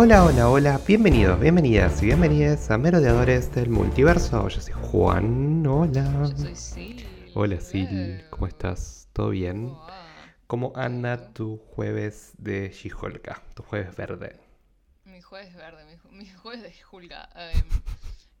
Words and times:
Hola, 0.00 0.24
hola, 0.24 0.48
hola, 0.48 0.80
bienvenidos, 0.86 1.40
bienvenidas 1.40 2.00
y 2.02 2.06
bienvenidas 2.06 2.70
a 2.70 2.78
Merodeadores 2.78 3.52
del 3.52 3.68
Multiverso. 3.68 4.46
Yo 4.46 4.60
soy 4.60 4.72
Juan, 4.72 5.66
hola. 5.66 6.22
Yo 6.30 6.36
soy 6.36 6.54
Sil. 6.54 7.02
Hola 7.34 7.58
Sil, 7.58 8.22
¿cómo 8.30 8.46
estás? 8.46 9.08
¿Todo 9.12 9.30
bien? 9.30 9.74
¿cómo 10.46 10.72
anda 10.76 11.32
tu 11.34 11.56
jueves 11.58 12.32
de 12.38 12.70
She-Hulk? 12.70 13.54
Tu 13.54 13.62
jueves 13.64 13.96
verde. 13.96 14.38
Mi 15.04 15.20
jueves 15.20 15.52
verde, 15.56 15.84
mi, 15.86 15.96
ju- 15.98 16.10
mi 16.12 16.28
jueves 16.30 16.62
de 16.62 16.72
Julga. 16.72 17.28
Em, 17.34 17.64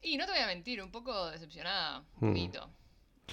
y 0.00 0.16
no 0.16 0.26
te 0.26 0.30
voy 0.32 0.40
a 0.40 0.46
mentir, 0.46 0.80
un 0.80 0.92
poco 0.92 1.30
decepcionada. 1.30 2.04
Un 2.20 2.30
Hmm. 2.30 2.34
poquito. 2.34 2.70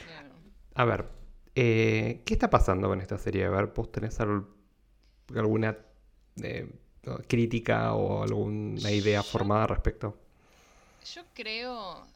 Bueno, 0.08 0.36
A 0.74 0.84
ver, 0.84 1.06
eh, 1.54 2.24
¿qué 2.26 2.34
está 2.34 2.50
pasando 2.50 2.88
con 2.90 3.00
esta 3.02 3.18
serie? 3.20 3.46
A 3.46 3.50
ver, 3.52 3.68
¿vos 3.68 3.92
tenés 3.92 4.20
al- 4.20 4.48
alguna 5.36 5.78
eh, 6.42 6.70
crítica 7.28 7.94
o 7.94 8.24
alguna 8.24 8.92
idea 8.92 9.22
Yo- 9.22 9.24
formada 9.24 9.64
al 9.64 9.70
respecto? 9.70 10.18
yo 11.14 11.24
creo. 11.34 12.08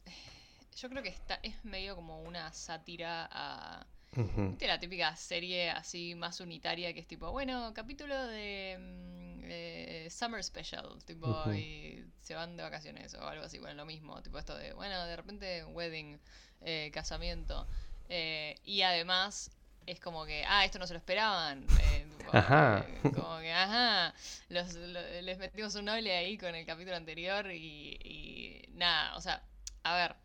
Yo 0.77 0.89
creo 0.89 1.03
que 1.03 1.09
está, 1.09 1.39
es 1.43 1.63
medio 1.65 1.95
como 1.95 2.21
una 2.23 2.51
sátira 2.53 3.27
a. 3.31 3.85
Ujú, 4.15 4.49
¿Viste 4.49 4.65
la 4.65 4.79
típica 4.79 5.15
serie 5.15 5.69
así 5.69 6.15
más 6.15 6.39
unitaria 6.39 6.93
que 6.93 6.99
es 7.01 7.07
tipo, 7.07 7.31
bueno, 7.31 7.71
capítulo 7.75 8.15
de 8.27 8.75
mm, 8.79 9.41
eh, 9.43 10.07
Summer 10.09 10.43
Special, 10.43 11.03
tipo, 11.05 11.53
y 11.53 12.03
se 12.19 12.33
van 12.33 12.57
de 12.57 12.63
vacaciones 12.63 13.13
o 13.13 13.21
algo 13.27 13.45
así, 13.45 13.59
bueno, 13.59 13.75
lo 13.75 13.85
mismo, 13.85 14.19
tipo 14.23 14.39
esto 14.39 14.57
de, 14.57 14.73
bueno, 14.73 15.05
de 15.05 15.15
repente 15.15 15.63
wedding, 15.65 16.19
eh, 16.61 16.89
casamiento, 16.91 17.67
eh, 18.09 18.55
y 18.63 18.81
además 18.81 19.51
es 19.85 19.99
como 19.99 20.25
que, 20.25 20.43
ah, 20.47 20.65
esto 20.65 20.79
no 20.79 20.87
se 20.87 20.93
lo 20.93 20.99
esperaban, 20.99 21.65
eh, 21.81 22.05
tipo, 22.17 22.35
Ajá. 22.37 22.85
eh, 22.87 23.11
como 23.13 23.39
que, 23.39 23.51
ajá, 23.51 24.13
los- 24.49 24.73
lo- 24.75 25.21
les 25.21 25.37
metimos 25.37 25.73
un 25.75 25.85
noble 25.85 26.15
ahí 26.15 26.37
con 26.37 26.53
el 26.55 26.65
capítulo 26.65 26.95
anterior 26.95 27.51
y, 27.51 27.97
y 28.03 28.69
nada, 28.73 29.15
o 29.17 29.21
sea, 29.21 29.41
a 29.83 29.95
ver, 29.95 30.15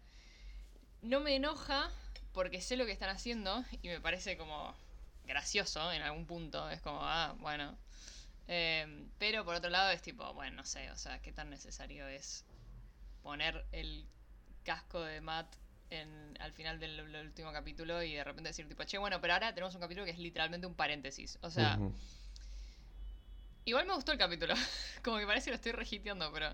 no 1.02 1.20
me 1.20 1.34
enoja 1.36 1.90
porque 2.32 2.60
sé 2.60 2.76
lo 2.76 2.86
que 2.86 2.92
están 2.92 3.10
haciendo 3.10 3.64
y 3.82 3.88
me 3.88 4.00
parece 4.00 4.36
como 4.36 4.74
gracioso 5.26 5.92
en 5.92 6.02
algún 6.02 6.26
punto. 6.26 6.68
Es 6.70 6.80
como, 6.80 6.98
ah, 7.02 7.34
bueno. 7.38 7.76
Em, 8.46 9.08
pero 9.18 9.44
por 9.44 9.54
otro 9.54 9.70
lado 9.70 9.90
es 9.90 10.02
tipo, 10.02 10.32
bueno, 10.34 10.56
no 10.56 10.64
sé, 10.64 10.90
o 10.90 10.96
sea, 10.96 11.20
qué 11.22 11.32
tan 11.32 11.48
necesario 11.48 12.06
es 12.08 12.44
poner 13.22 13.64
el 13.72 14.06
casco 14.64 15.00
de 15.00 15.20
Matt 15.22 15.46
en, 15.90 16.36
al 16.40 16.52
final 16.52 16.78
del, 16.78 16.96
del 16.96 17.26
último 17.26 17.52
capítulo 17.52 18.02
y 18.02 18.14
de 18.14 18.24
repente 18.24 18.50
decir 18.50 18.68
tipo, 18.68 18.84
che, 18.84 18.98
bueno, 18.98 19.20
pero 19.20 19.34
ahora 19.34 19.54
tenemos 19.54 19.74
un 19.74 19.80
capítulo 19.80 20.04
que 20.04 20.12
es 20.12 20.18
literalmente 20.18 20.66
un 20.66 20.74
paréntesis. 20.74 21.38
O 21.42 21.50
sea, 21.50 21.78
igual 23.64 23.86
me 23.86 23.94
gustó 23.94 24.12
el 24.12 24.18
capítulo. 24.18 24.54
como 25.04 25.18
que 25.18 25.26
parece 25.26 25.46
que 25.46 25.50
lo 25.50 25.56
estoy 25.56 25.72
regiteando, 25.72 26.30
pero 26.32 26.46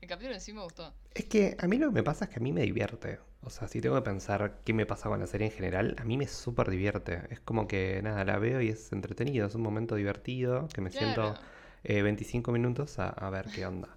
el 0.00 0.08
capítulo 0.08 0.34
en 0.34 0.40
sí 0.40 0.52
me 0.52 0.62
gustó. 0.62 0.92
Es 1.14 1.24
que 1.26 1.56
a 1.58 1.66
mí 1.66 1.78
lo 1.78 1.88
que 1.88 1.94
me 1.94 2.02
pasa 2.02 2.26
es 2.26 2.30
que 2.30 2.36
a 2.38 2.42
mí 2.42 2.52
me 2.52 2.62
divierte. 2.62 3.18
O 3.42 3.50
sea, 3.50 3.68
si 3.68 3.80
tengo 3.80 3.96
que 3.96 4.02
pensar 4.02 4.60
qué 4.64 4.72
me 4.72 4.86
pasa 4.86 5.08
con 5.08 5.20
la 5.20 5.26
serie 5.26 5.48
en 5.48 5.52
general, 5.52 5.96
a 5.98 6.04
mí 6.04 6.16
me 6.16 6.26
súper 6.26 6.70
divierte. 6.70 7.22
Es 7.30 7.40
como 7.40 7.68
que 7.68 8.00
nada, 8.02 8.24
la 8.24 8.38
veo 8.38 8.60
y 8.62 8.68
es 8.70 8.90
entretenido, 8.92 9.46
es 9.46 9.54
un 9.54 9.62
momento 9.62 9.96
divertido, 9.96 10.66
que 10.68 10.80
me 10.80 10.90
siento 10.90 11.36
eh, 11.82 12.00
25 12.00 12.52
minutos 12.52 12.98
a, 12.98 13.10
a 13.10 13.28
ver 13.28 13.46
qué 13.54 13.66
onda. 13.66 13.88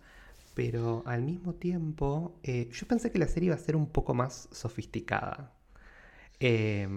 Pero 0.57 1.03
al 1.05 1.21
mismo 1.21 1.53
tiempo, 1.55 2.39
eh, 2.43 2.69
yo 2.71 2.87
pensé 2.87 3.11
que 3.11 3.19
la 3.19 3.27
serie 3.27 3.47
iba 3.47 3.55
a 3.55 3.59
ser 3.59 3.75
un 3.75 3.87
poco 3.87 4.13
más 4.15 4.49
sofisticada. 4.51 5.53
Eh, 6.39 6.87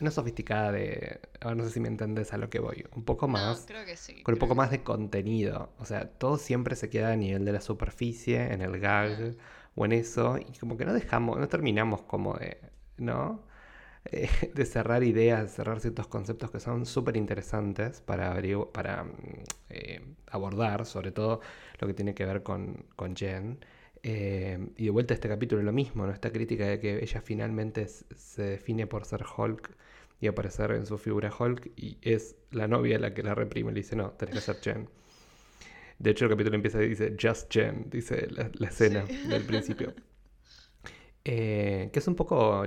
No 0.00 0.10
sofisticada 0.10 0.72
de... 0.72 1.20
ahora 1.40 1.56
no 1.56 1.64
sé 1.64 1.70
si 1.70 1.80
me 1.80 1.88
entendés 1.88 2.32
a 2.32 2.38
lo 2.38 2.50
que 2.50 2.60
voy. 2.60 2.84
Un 2.96 3.04
poco 3.04 3.26
No, 3.26 3.32
más... 3.34 3.64
creo 3.66 3.84
que 3.84 3.96
sí. 3.96 4.22
Con 4.22 4.34
un 4.34 4.38
poco 4.38 4.54
que 4.54 4.58
más 4.58 4.70
de 4.70 4.82
contenido. 4.82 5.72
O 5.78 5.84
sea, 5.84 6.08
todo 6.08 6.38
siempre 6.38 6.76
se 6.76 6.88
queda 6.90 7.12
a 7.12 7.16
nivel 7.16 7.44
de 7.44 7.52
la 7.52 7.60
superficie, 7.60 8.52
en 8.52 8.62
el 8.62 8.78
gag 8.80 9.36
o 9.74 9.84
en 9.84 9.92
eso. 9.92 10.38
Y 10.38 10.58
como 10.58 10.76
que 10.78 10.84
no 10.86 10.94
dejamos, 10.94 11.38
no 11.38 11.48
terminamos 11.48 12.02
como 12.02 12.34
de, 12.38 12.58
¿no? 12.98 13.42
Eh, 14.06 14.28
de 14.54 14.64
cerrar 14.66 15.04
ideas, 15.04 15.42
de 15.42 15.48
cerrar 15.48 15.80
ciertos 15.80 16.08
conceptos 16.08 16.50
que 16.50 16.60
son 16.60 16.86
súper 16.86 17.16
interesantes 17.16 18.00
para, 18.00 18.36
para 18.72 19.04
mm, 19.04 19.12
eh, 19.70 20.02
abordar, 20.28 20.86
sobre 20.86 21.12
todo 21.12 21.40
lo 21.82 21.88
que 21.88 21.94
tiene 21.94 22.14
que 22.14 22.24
ver 22.26 22.42
con, 22.42 22.86
con 22.96 23.16
Jen. 23.16 23.64
Eh, 24.04 24.58
y 24.76 24.84
de 24.86 24.90
vuelta 24.90 25.14
a 25.14 25.16
este 25.16 25.28
capítulo 25.28 25.62
lo 25.62 25.72
mismo, 25.72 26.06
¿no? 26.06 26.12
Esta 26.12 26.32
crítica 26.32 26.66
de 26.66 26.80
que 26.80 27.02
ella 27.02 27.20
finalmente 27.20 27.86
se 27.88 28.42
define 28.42 28.86
por 28.88 29.04
ser 29.04 29.24
Hulk 29.36 29.70
y 30.20 30.26
aparecer 30.28 30.72
en 30.72 30.86
su 30.86 30.98
figura 30.98 31.32
Hulk 31.36 31.72
y 31.76 31.98
es 32.02 32.36
la 32.50 32.68
novia 32.68 32.98
la 32.98 33.14
que 33.14 33.22
la 33.22 33.34
reprime 33.34 33.70
y 33.72 33.74
le 33.74 33.80
dice, 33.80 33.96
no, 33.96 34.12
tenés 34.12 34.34
que 34.36 34.40
ser 34.40 34.60
Jen. 34.62 34.88
De 35.98 36.10
hecho, 36.10 36.24
el 36.26 36.30
capítulo 36.32 36.56
empieza 36.56 36.82
y 36.82 36.88
dice, 36.88 37.16
Just 37.20 37.52
Jen, 37.52 37.86
dice 37.90 38.26
la, 38.30 38.50
la 38.54 38.68
escena 38.68 39.06
Sí. 39.06 39.28
del 39.28 39.44
principio. 39.46 39.94
Eh, 41.24 41.90
que 41.92 42.00
es 42.00 42.08
un 42.08 42.16
poco 42.16 42.64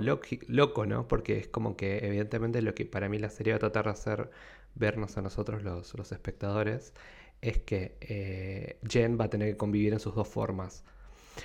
loco, 0.48 0.86
¿no? 0.86 1.08
Porque 1.08 1.38
es 1.38 1.48
como 1.48 1.76
que 1.76 1.98
evidentemente 2.06 2.62
lo 2.62 2.74
que 2.74 2.86
para 2.86 3.08
mí 3.08 3.18
la 3.18 3.28
serie 3.30 3.52
va 3.52 3.56
a 3.58 3.60
tratar 3.60 3.84
de 3.86 3.90
hacer 3.90 4.30
vernos 4.74 5.18
a 5.18 5.22
nosotros 5.22 5.62
los, 5.62 5.92
los 5.94 6.12
espectadores 6.12 6.94
es 7.42 7.58
que 7.58 7.96
eh, 8.00 8.78
Jen 8.88 9.18
va 9.20 9.26
a 9.26 9.30
tener 9.30 9.50
que 9.52 9.56
convivir 9.56 9.92
en 9.92 10.00
sus 10.00 10.14
dos 10.14 10.28
formas. 10.28 10.84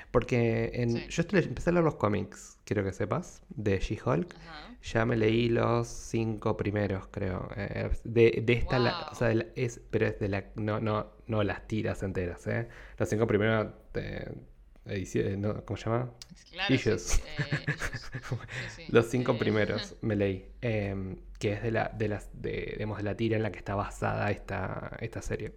Porque 0.09 0.72
en, 0.74 0.91
Sí. 0.91 1.06
yo 1.09 1.22
estoy- 1.24 1.44
empecé 1.44 1.69
a 1.69 1.74
leer 1.74 1.84
los 1.84 1.96
cómics, 1.96 2.57
quiero 2.63 2.84
que 2.84 2.94
sepas, 2.94 3.41
de 3.50 3.78
She-Hulk. 3.79 4.34
Ya 4.84 5.06
me 5.06 5.16
leí 5.18 5.50
los 5.50 5.88
cinco 5.88 6.56
primeros, 6.57 7.07
creo. 7.12 7.50
Eh, 7.57 7.90
de, 8.06 8.41
de 8.44 8.53
esta, 8.53 8.79
la- 8.79 9.09
o 9.12 9.16
sea, 9.16 9.28
de 9.28 9.35
la- 9.35 9.46
es, 9.56 9.81
pero 9.91 10.07
es 10.07 10.18
de 10.19 10.29
la, 10.29 10.46
no, 10.56 10.79
no, 10.79 11.12
no 11.28 11.44
las 11.44 11.68
tiras 11.68 12.02
enteras, 12.03 12.47
¿eh? 12.47 12.68
Los 12.97 13.09
cinco 13.09 13.28
primeros, 13.28 13.68
eh, 13.96 14.31
no, 15.38 15.63
¿cómo 15.66 15.78
se 15.78 15.85
llama? 15.85 16.12
Claro, 16.52 16.75
sí. 16.78 17.22
Sí. 18.75 18.84
Los 18.90 19.08
cinco 19.08 19.38
primeros 19.38 19.96
me 20.02 20.16
leí, 20.16 20.46
que 20.62 21.53
es 21.53 21.62
de 21.63 21.72
la, 21.72 21.90
de 21.90 22.08
las, 22.08 22.29
de, 22.41 22.72
digamos, 22.73 22.97
de 22.97 23.03
la 23.03 23.16
tira 23.16 23.35
en 23.38 23.44
la 23.44 23.52
que 23.52 23.59
está 23.59 23.75
basada 23.75 24.31
esta, 24.31 24.97
esta 25.02 25.22
serie. 25.22 25.52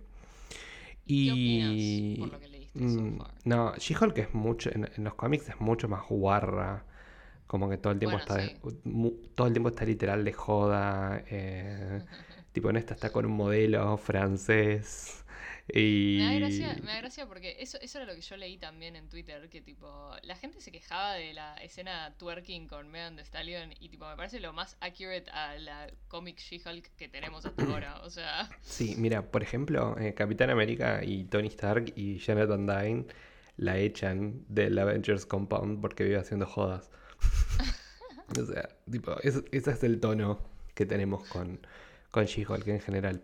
¿Qué 1.19 1.33
Y 1.33 1.33
opinas 1.33 2.05
por 2.17 2.29
lo 2.29 2.39
que 2.39 2.49
leíste 2.49 2.89
so 2.89 3.05
mm, 3.05 3.19
far? 3.19 3.35
no, 3.45 3.75
She-Hulk 3.77 4.19
es 4.19 4.35
mucho, 4.35 4.71
en, 4.73 4.89
en 4.97 5.05
los 5.05 5.15
cómics 5.15 5.49
es 5.51 5.61
mucho 5.61 5.89
más 5.89 6.05
guarra, 6.09 6.85
como 7.47 7.69
que 7.69 7.79
todo 7.79 7.93
el 7.93 7.99
tiempo 7.99 8.17
Bueno, 8.17 8.19
está, 8.19 8.43
sí. 8.43 8.63
mu- 8.85 9.13
todo 9.35 9.47
el 9.49 9.53
tiempo 9.53 9.69
está 9.71 9.85
literal 9.85 10.25
de 10.25 10.33
joda, 10.33 11.23
eh, 11.29 12.03
tipo 12.53 12.71
en 12.71 12.77
esta 12.77 12.95
está 12.95 13.13
con 13.13 13.27
un 13.27 13.33
modelo 13.33 13.97
francés 13.99 15.24
y 15.73 16.19
Me 16.21 16.25
da 16.27 16.35
gracia, 16.35 16.77
me 16.83 16.93
da 16.93 16.99
gracia 16.99 17.27
porque 17.27 17.57
eso, 17.59 17.79
eso 17.81 17.99
era 17.99 18.07
lo 18.07 18.15
que 18.15 18.21
yo 18.21 18.37
leí 18.37 18.59
también 18.59 18.97
en 18.97 19.09
Twitter, 19.09 19.49
que 19.49 19.63
tipo, 19.63 20.11
la 20.23 20.37
gente 20.37 20.61
se 20.61 20.71
quejaba 20.71 21.15
de 21.15 21.33
la 21.33 21.57
escena 21.57 22.15
twerking 22.19 22.69
con 22.69 22.91
Megan 22.91 23.17
Thee 23.17 23.25
Stallion 23.25 23.73
y 23.81 23.89
tipo, 23.89 24.07
me 24.07 24.17
parece 24.17 24.41
lo 24.41 24.53
más 24.53 24.77
accurate 24.81 25.31
a 25.31 25.57
la 25.57 25.91
comic 26.09 26.39
She-Hulk 26.39 26.91
que 26.97 27.09
tenemos 27.09 27.47
hasta 27.47 27.65
ahora, 27.73 28.01
o 28.03 28.11
sea, 28.11 28.49
Sí, 28.61 28.95
mira, 28.99 29.31
por 29.31 29.43
ejemplo, 29.43 29.97
eh, 29.99 30.13
Capitán 30.15 30.51
América 30.51 31.03
y 31.03 31.25
Tony 31.25 31.49
Stark 31.49 31.93
y 31.97 32.19
Janet 32.19 32.49
Van 32.49 32.67
Dyne 32.67 33.07
la 33.57 33.79
echan 33.79 34.45
del 34.49 34.79
Avengers 34.79 35.25
Compound 35.27 35.81
porque 35.81 36.05
vive 36.05 36.19
haciendo 36.19 36.47
jodas. 36.47 36.91
O 38.41 38.45
sea, 38.47 38.69
tipo, 38.91 39.19
es- 39.23 39.45
ese 39.53 39.71
es 39.71 39.83
el 39.85 40.01
tono 40.01 40.41
que 40.75 40.87
tenemos 40.87 41.25
con, 41.29 41.61
con 42.11 42.25
She-Hulk 42.25 42.67
en 42.69 42.81
general. 42.81 43.23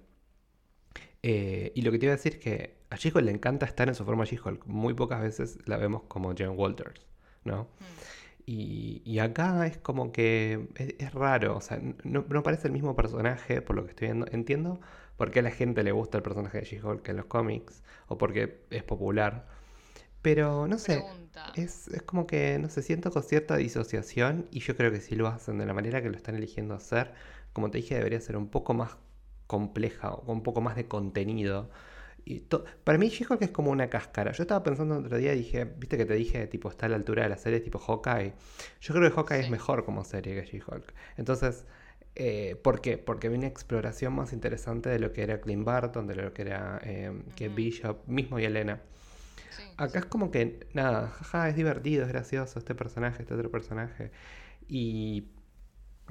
Eh, 1.23 1.73
y 1.75 1.83
lo 1.83 1.93
que 1.93 1.99
te 1.99 2.07
iba 2.07 2.15
a 2.15 2.17
decir 2.17 2.35
es 2.35 2.39
que 2.41 2.77
a 2.91 2.97
She-Hulk 2.97 3.25
le 3.25 3.33
encanta 3.33 3.67
estar 3.67 3.89
en 3.89 3.95
su 3.95 4.05
forma 4.05 4.25
She-Hulk. 4.25 4.67
Muy 4.67 4.95
pocas 4.95 5.21
veces 5.23 5.59
la 5.67 5.77
vemos 5.77 6.03
como 6.09 6.35
Jen 6.35 6.51
Walters, 6.59 7.07
¿no? 7.45 7.69
mm, 7.81 8.21
Y, 8.47 9.03
y 9.05 9.19
acá 9.21 9.67
es 9.67 9.79
como 9.79 10.13
que 10.13 10.69
es, 10.77 10.95
es 10.99 11.15
raro, 11.15 11.57
o 11.57 11.61
sea, 11.61 11.81
no, 12.05 12.25
no 12.29 12.43
parece 12.43 12.69
el 12.69 12.73
mismo 12.73 12.97
personaje 12.97 13.63
por 13.63 13.77
lo 13.77 13.85
que 13.85 13.91
estoy 13.91 14.09
viendo. 14.09 14.27
Entiendo 14.33 14.81
por 15.17 15.31
qué 15.31 15.41
a 15.41 15.43
la 15.43 15.51
gente 15.53 15.83
le 15.85 15.93
gusta 15.93 16.19
el 16.19 16.23
personaje 16.25 16.59
de 16.61 16.65
She-Hulk 16.65 17.09
en 17.09 17.17
los 17.19 17.27
cómics 17.27 17.83
o 18.09 18.19
porque 18.19 18.63
es 18.71 18.83
popular, 18.83 19.47
pero 20.23 20.67
no 20.69 20.79
sé, 20.79 21.15
es, 21.55 21.89
es 21.89 22.03
como 22.03 22.27
que, 22.27 22.59
no 22.59 22.69
sé, 22.69 22.83
siento 22.83 23.11
con 23.11 23.23
cierta 23.23 23.57
disociación 23.57 24.47
y 24.51 24.61
yo 24.61 24.77
creo 24.77 24.91
que 24.93 25.01
si 25.01 25.17
lo 25.17 25.29
hacen 25.29 25.59
de 25.59 25.67
la 25.67 25.75
manera 25.75 26.03
que 26.03 26.11
lo 26.11 26.17
están 26.17 26.35
eligiendo 26.37 26.75
hacer, 26.75 27.13
como 27.53 27.71
te 27.71 27.79
dije, 27.79 27.95
debería 27.97 28.21
ser 28.21 28.37
un 28.37 28.49
poco 28.51 28.75
más 28.75 28.97
compleja 29.51 30.13
o 30.13 30.23
con 30.25 30.37
un 30.37 30.43
poco 30.45 30.61
más 30.61 30.77
de 30.77 30.87
contenido. 30.87 31.71
Y 32.25 32.41
para 32.85 32.99
mí 32.99 33.09
She-Hulk 33.09 33.43
es 33.43 33.51
como 33.51 33.71
una 33.73 33.89
cáscara. 33.89 34.31
Yo 34.33 34.45
estaba 34.45 34.63
pensando 34.63 34.97
el 34.99 35.07
otro 35.07 35.19
día 35.19 35.35
y 35.35 35.39
dije, 35.39 35.65
viste 35.65 35.97
que 35.97 36.05
te 36.07 36.15
dije, 36.15 36.47
tipo, 36.47 36.69
está 36.71 36.87
a 36.87 36.89
la 36.91 36.97
altura 36.97 37.25
de 37.25 37.31
la 37.31 37.37
serie 37.37 37.59
tipo 37.61 37.79
Hawkeye. 37.81 38.35
Yo 38.81 38.95
creo 38.95 39.09
que 39.11 39.17
Hawkeye 39.17 39.41
es 39.41 39.47
Sí. 39.47 39.51
mejor 39.51 39.85
como 39.85 40.05
serie 40.05 40.35
que 40.41 40.47
She-Hulk. 40.47 40.95
Entonces, 41.17 41.65
eh, 42.15 42.55
¿por 42.63 42.81
qué? 42.81 42.99
Porque 42.99 43.27
había 43.27 43.39
una 43.41 43.49
exploración 43.49 44.13
más 44.15 44.33
interesante 44.33 44.89
de 44.89 45.01
lo 45.01 45.13
que 45.13 45.23
era 45.23 45.41
Clint 45.41 45.65
Barton, 45.65 46.07
de 46.07 46.15
lo 46.15 46.33
que 46.33 46.43
era 46.43 46.79
eh, 46.85 47.11
Kate 47.31 47.49
Ujú. 47.49 47.55
Bishop, 47.57 48.07
mismo 48.07 48.39
y 48.39 48.45
Elena. 48.45 48.81
Sí, 49.51 49.65
Acá 49.77 49.99
es 50.01 50.05
como 50.07 50.31
que, 50.31 50.69
nada, 50.75 51.09
jaja, 51.09 51.49
es 51.49 51.57
divertido, 51.57 52.05
es 52.05 52.09
gracioso 52.09 52.59
este 52.61 52.75
personaje, 52.75 53.23
este 53.23 53.35
otro 53.35 53.51
personaje. 53.51 54.13
Y 54.69 55.25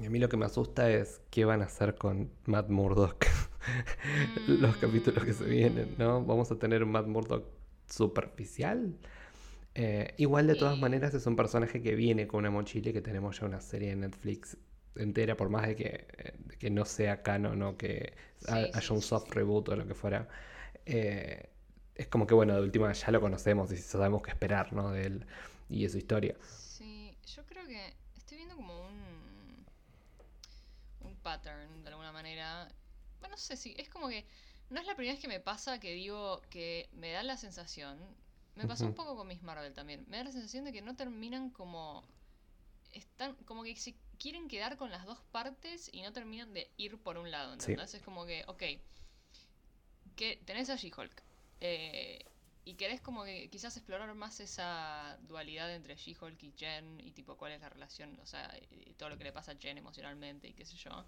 y 0.01 0.05
a 0.05 0.09
mí 0.09 0.19
lo 0.19 0.29
que 0.29 0.37
me 0.37 0.45
asusta 0.45 0.89
es 0.91 1.21
qué 1.29 1.45
van 1.45 1.61
a 1.61 1.65
hacer 1.65 1.95
con 1.95 2.31
Matt 2.45 2.69
Murdock. 2.69 3.25
Los 4.47 4.77
capítulos 4.77 5.23
que 5.25 5.33
se 5.33 5.45
vienen, 5.45 5.95
¿no? 5.97 6.23
Vamos 6.25 6.51
a 6.51 6.57
tener 6.59 6.83
un 6.83 6.91
Matt 6.91 7.07
Murdock 7.07 7.45
superficial. 7.89 8.97
Eh, 9.75 10.13
igual 10.17 10.47
de 10.47 10.55
todas 10.55 10.77
maneras 10.77 11.13
es 11.13 11.25
un 11.27 11.35
personaje 11.35 11.81
que 11.81 11.95
viene 11.95 12.27
con 12.27 12.39
una 12.39 12.49
mochila 12.51 12.89
y 12.89 12.93
que 12.93 13.01
tenemos 13.01 13.39
ya 13.39 13.45
una 13.47 13.61
serie 13.61 13.89
de 13.91 13.95
Netflix 13.97 14.57
entera, 14.95 15.37
por 15.37 15.49
más 15.49 15.67
de 15.67 15.75
que, 15.75 16.07
de 16.39 16.57
que 16.57 16.69
no 16.71 16.85
sea 16.85 17.23
canon 17.23 17.61
o 17.63 17.77
que 17.77 18.13
Sí, 18.37 18.73
haya 18.73 18.93
sí, 18.93 18.93
un 18.93 19.01
soft 19.01 19.31
sí. 19.31 19.33
reboot 19.33 19.69
o 19.69 19.75
lo 19.77 19.87
que 19.87 19.95
fuera. 19.95 20.27
eh, 20.85 21.49
es 21.95 22.07
como 22.07 22.27
que 22.27 22.33
bueno, 22.35 22.55
de 22.55 22.61
última 22.61 22.91
ya 22.93 23.11
lo 23.11 23.21
conocemos 23.21 23.71
y 23.73 23.77
sabemos 23.77 24.21
qué 24.23 24.31
esperar, 24.31 24.73
¿no? 24.73 24.91
De 24.91 25.05
él 25.07 25.25
y 25.69 25.83
de 25.83 25.89
su 25.89 25.97
historia. 25.99 26.35
Sí, 26.41 27.15
yo 27.35 27.45
creo 27.45 27.65
que 27.67 27.93
estoy 28.17 28.37
viendo 28.37 28.55
como 28.55 28.87
un 28.87 28.88
pattern 31.29 31.83
de 31.83 31.89
alguna 31.89 32.11
manera. 32.11 32.67
Bueno, 33.19 33.33
no 33.35 33.37
sé 33.37 33.55
si 33.55 33.75
es 33.77 33.87
como 33.89 34.07
que 34.09 34.25
no 34.69 34.79
es 34.79 34.85
la 34.87 34.95
primera 34.95 35.13
vez 35.13 35.21
que 35.21 35.27
me 35.27 35.39
pasa 35.39 35.79
que 35.79 35.93
digo 35.93 36.41
que 36.49 36.89
me 36.93 37.11
da 37.11 37.21
la 37.23 37.37
sensación. 37.37 37.99
Me 38.55 38.65
pasó 38.67 38.85
un 38.85 38.93
poco 38.95 39.15
con 39.15 39.27
Miss 39.27 39.41
Marvel 39.43 39.73
también. 39.73 40.05
Me 40.09 40.17
da 40.17 40.23
la 40.25 40.31
sensación 40.31 40.65
de 40.65 40.73
que 40.73 40.81
no 40.81 40.95
terminan 40.95 41.49
como 41.51 42.03
están 42.91 43.35
como 43.45 43.63
que 43.63 43.75
se 43.75 43.93
quieren 44.17 44.47
quedar 44.47 44.75
con 44.75 44.89
las 44.89 45.05
dos 45.05 45.19
partes 45.31 45.89
y 45.93 46.01
no 46.01 46.11
terminan 46.11 46.51
de 46.53 46.69
ir 46.77 46.97
por 46.97 47.17
un 47.17 47.29
lado, 47.29 47.51
Sí. 47.53 47.71
¿entendés? 47.71 47.93
Es 47.93 48.01
como 48.01 48.25
que, 48.25 48.43
ok, 48.47 48.63
que 50.15 50.41
tenés 50.45 50.69
a 50.69 50.75
She-Hulk 50.75 51.21
eh, 51.61 52.25
y 52.69 52.75
querés 52.75 53.01
como 53.01 53.23
que 53.23 53.49
quizás 53.49 53.75
explorar 53.77 54.13
más 54.13 54.39
esa 54.39 55.17
dualidad 55.21 55.73
entre 55.73 55.95
She-Hulk 55.95 56.43
y 56.43 56.53
Jen 56.55 56.99
y 56.99 57.11
tipo 57.13 57.35
cuál 57.35 57.53
es 57.53 57.61
la 57.61 57.69
relación, 57.69 58.19
o 58.19 58.27
sea, 58.27 58.55
y 58.69 58.93
todo 58.93 59.09
lo 59.09 59.17
que 59.17 59.23
le 59.23 59.31
pasa 59.31 59.53
a 59.53 59.55
Jen 59.55 59.79
emocionalmente 59.79 60.47
y 60.47 60.53
qué 60.53 60.65
sé 60.65 60.77
yo. 60.77 61.03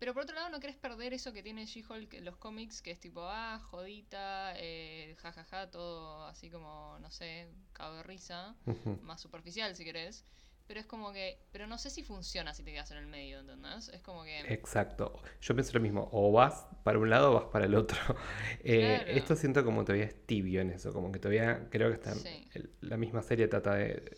Pero 0.00 0.14
por 0.14 0.24
otro 0.24 0.34
lado 0.34 0.48
no 0.48 0.58
querés 0.58 0.76
perder 0.76 1.14
eso 1.14 1.32
que 1.32 1.44
tiene 1.44 1.64
She-Hulk 1.64 2.12
en 2.14 2.24
los 2.24 2.36
cómics, 2.38 2.82
que 2.82 2.90
es 2.90 2.98
tipo, 2.98 3.22
ah, 3.22 3.60
jodita, 3.70 4.54
eh, 4.56 5.14
jajaja, 5.20 5.70
todo 5.70 6.24
así 6.24 6.50
como, 6.50 6.98
no 6.98 7.10
sé, 7.12 7.48
cago 7.72 7.94
de 7.94 8.02
risa 8.02 8.56
más 9.02 9.20
superficial 9.20 9.76
si 9.76 9.84
querés. 9.84 10.24
Pero 10.66 10.80
es 10.80 10.86
como 10.86 11.12
que. 11.12 11.38
Pero 11.52 11.66
no 11.66 11.78
sé 11.78 11.90
si 11.90 12.02
funciona 12.02 12.52
si 12.54 12.62
te 12.62 12.72
quedas 12.72 12.90
en 12.90 12.98
el 12.98 13.06
medio, 13.06 13.40
¿entendés? 13.40 13.88
Es 13.90 14.00
como 14.00 14.24
que. 14.24 14.40
Exacto. 14.52 15.20
Yo 15.40 15.54
pienso 15.54 15.72
lo 15.74 15.80
mismo. 15.80 16.08
O 16.12 16.32
vas 16.32 16.66
para 16.82 16.98
un 16.98 17.08
lado 17.08 17.30
o 17.30 17.34
vas 17.34 17.44
para 17.52 17.66
el 17.66 17.74
otro. 17.74 17.98
Eh, 18.64 18.96
Claro. 19.04 19.18
Esto 19.18 19.36
siento 19.36 19.64
como 19.64 19.84
todavía 19.84 20.06
es 20.06 20.26
tibio 20.26 20.60
en 20.60 20.70
eso. 20.70 20.92
Como 20.92 21.12
que 21.12 21.18
todavía 21.20 21.68
creo 21.70 21.88
que 21.88 21.94
está. 21.94 22.14
Sí. 22.14 22.48
el- 22.54 22.70
la 22.80 22.96
misma 22.96 23.22
serie 23.22 23.46
trata 23.48 23.74
de. 23.74 24.16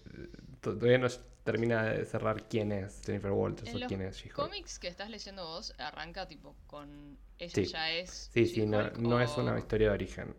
to- 0.60 0.74
Todavía 0.78 0.98
no 0.98 1.08
termina 1.44 1.84
de 1.84 2.04
cerrar 2.04 2.46
quién 2.48 2.72
es 2.72 3.00
Jennifer 3.04 3.30
Walters 3.30 3.70
En 3.74 3.82
o 3.82 3.86
quién 3.86 4.02
es 4.02 4.16
She-Hulk. 4.16 4.34
cómics 4.34 4.78
que 4.78 4.88
estás 4.88 5.08
leyendo 5.10 5.44
vos 5.46 5.74
arranca 5.78 6.26
tipo 6.28 6.54
con. 6.66 7.18
Ella 7.38 7.52
Sí. 7.54 7.64
ya 7.66 7.90
es. 7.92 8.30
Sí, 8.32 8.46
sí, 8.46 8.66
no, 8.66 8.90
no 8.92 9.20
es 9.20 9.36
una 9.36 9.58
historia 9.58 9.88
de 9.88 9.94
origen. 9.94 10.34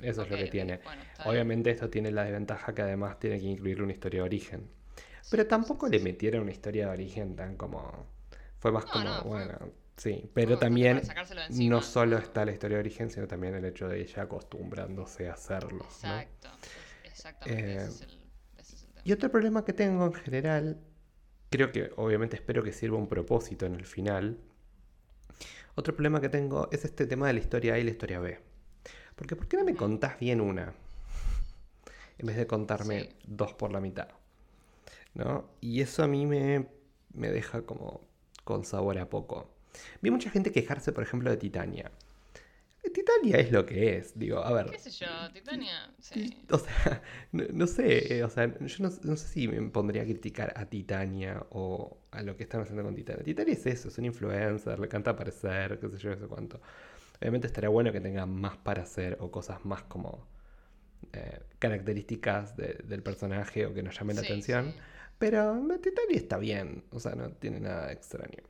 Eso 0.00 0.22
es 0.22 0.30
lo 0.30 0.36
que 0.36 0.46
tiene. 0.46 0.78
bueno, 0.78 1.02
está 1.02 1.24
bien. 1.24 1.34
Obviamente 1.34 1.70
esto 1.70 1.88
tiene 1.90 2.10
la 2.10 2.24
desventaja 2.24 2.74
que 2.74 2.82
además 2.82 3.18
tiene 3.20 3.38
que 3.38 3.46
incluir 3.46 3.82
una 3.82 3.92
historia 3.92 4.20
de 4.20 4.24
origen. 4.26 4.68
Pero 5.30 5.46
tampoco 5.46 5.88
le 5.88 5.98
sí. 5.98 6.04
metieron 6.04 6.42
una 6.42 6.50
historia 6.52 6.86
de 6.86 6.92
origen 6.92 7.36
tan 7.36 7.56
como... 7.56 8.06
Fue 8.58 8.70
más 8.70 8.84
No, 8.86 8.90
como, 8.92 9.04
no, 9.04 9.20
fue- 9.22 9.28
bueno, 9.30 9.58
sí. 9.96 10.30
Pero 10.34 10.50
bastante 10.52 10.66
también 10.66 11.02
no 11.68 11.82
solo 11.82 12.18
está 12.18 12.44
la 12.44 12.52
historia 12.52 12.76
de 12.76 12.80
origen, 12.80 13.10
sino 13.10 13.26
también 13.26 13.54
el 13.54 13.64
hecho 13.64 13.88
de 13.88 14.00
ella 14.00 14.22
acostumbrándose 14.22 15.28
a 15.28 15.32
hacerlo. 15.32 15.78
¿no? 15.78 15.84
Exacto. 15.84 16.48
Exactamente. 17.04 17.72
Eh, 17.72 17.76
ese, 17.76 17.86
es 17.88 18.00
el, 18.02 18.18
ese 18.58 18.76
es 18.76 18.82
el 18.84 18.88
tema. 18.90 19.02
Y 19.04 19.12
otro 19.12 19.30
problema 19.30 19.64
que 19.64 19.72
tengo 19.72 20.06
en 20.06 20.12
general, 20.14 20.80
creo 21.50 21.72
que 21.72 21.90
obviamente 21.96 22.36
espero 22.36 22.62
que 22.62 22.72
sirva 22.72 22.96
un 22.98 23.08
propósito 23.08 23.66
en 23.66 23.74
el 23.74 23.84
final. 23.86 24.38
Otro 25.74 25.94
problema 25.94 26.20
que 26.20 26.28
tengo 26.28 26.68
es 26.70 26.84
este 26.84 27.06
tema 27.06 27.26
de 27.26 27.32
la 27.32 27.40
historia 27.40 27.74
A 27.74 27.78
y 27.78 27.84
la 27.84 27.90
historia 27.90 28.20
B. 28.20 28.38
Porque 29.16 29.36
¿por 29.36 29.48
qué 29.48 29.56
no 29.56 29.64
me 29.64 29.74
contás 29.74 30.18
bien 30.20 30.40
una? 30.40 30.74
En 32.18 32.26
vez 32.26 32.36
de 32.36 32.46
contarme 32.46 33.00
Sí. 33.00 33.08
dos 33.24 33.54
por 33.54 33.72
la 33.72 33.80
mitad. 33.80 34.08
¿No? 35.14 35.50
Y 35.60 35.80
eso 35.82 36.02
a 36.02 36.08
mí 36.08 36.26
me, 36.26 36.68
me 37.12 37.30
deja 37.30 37.62
como 37.62 38.06
con 38.44 38.64
sabor 38.64 38.98
a 38.98 39.08
poco. 39.08 39.50
Vi 40.00 40.10
mucha 40.10 40.30
gente 40.30 40.52
quejarse, 40.52 40.92
por 40.92 41.02
ejemplo, 41.04 41.30
de 41.30 41.36
Titania. 41.36 41.90
Titania 42.92 43.38
es 43.38 43.52
lo 43.52 43.64
que 43.64 43.96
es. 43.96 44.18
Digo, 44.18 44.40
a 44.40 44.52
ver. 44.52 44.70
¿Qué 44.70 44.78
sé 44.78 44.90
yo? 44.90 45.06
Titania. 45.32 45.94
Sí. 46.00 46.36
O 46.50 46.58
sea, 46.58 47.02
no, 47.32 47.44
no 47.52 47.66
sé, 47.66 48.22
o 48.24 48.28
sea, 48.28 48.52
yo 48.58 48.76
no, 48.84 48.90
no 49.02 49.16
sé 49.16 49.28
si 49.28 49.48
me 49.48 49.62
pondría 49.70 50.02
a 50.02 50.04
criticar 50.04 50.52
a 50.56 50.66
Titania 50.66 51.46
o 51.50 51.96
a 52.10 52.22
lo 52.22 52.36
que 52.36 52.42
están 52.42 52.60
haciendo 52.60 52.82
con 52.82 52.94
Titania. 52.94 53.24
Titania 53.24 53.54
es 53.54 53.64
eso, 53.66 53.88
es 53.88 53.96
un 53.98 54.04
influencer, 54.06 54.78
le 54.78 54.86
encanta 54.86 55.12
aparecer, 55.12 55.78
qué 55.78 55.88
sé 55.88 55.98
yo, 55.98 56.10
no 56.10 56.16
sé 56.18 56.26
cuánto. 56.26 56.60
Obviamente 57.20 57.46
estaría 57.46 57.70
bueno 57.70 57.92
que 57.92 58.00
tenga 58.00 58.26
más 58.26 58.56
para 58.58 58.82
hacer 58.82 59.16
o 59.20 59.30
cosas 59.30 59.64
más 59.64 59.84
como 59.84 60.26
eh, 61.12 61.40
características 61.58 62.56
de- 62.56 62.74
del 62.84 63.02
personaje 63.02 63.66
o 63.66 63.74
que 63.74 63.82
nos 63.82 63.98
llamen 63.98 64.16
la 64.16 64.22
atención. 64.22 64.72
sí. 64.72 64.80
Pero 65.22 65.62
Titania 65.80 66.16
está 66.16 66.36
bien, 66.36 66.82
o 66.90 66.98
sea, 66.98 67.14
no 67.14 67.30
tiene 67.30 67.60
nada 67.60 67.92
extraño. 67.92 68.42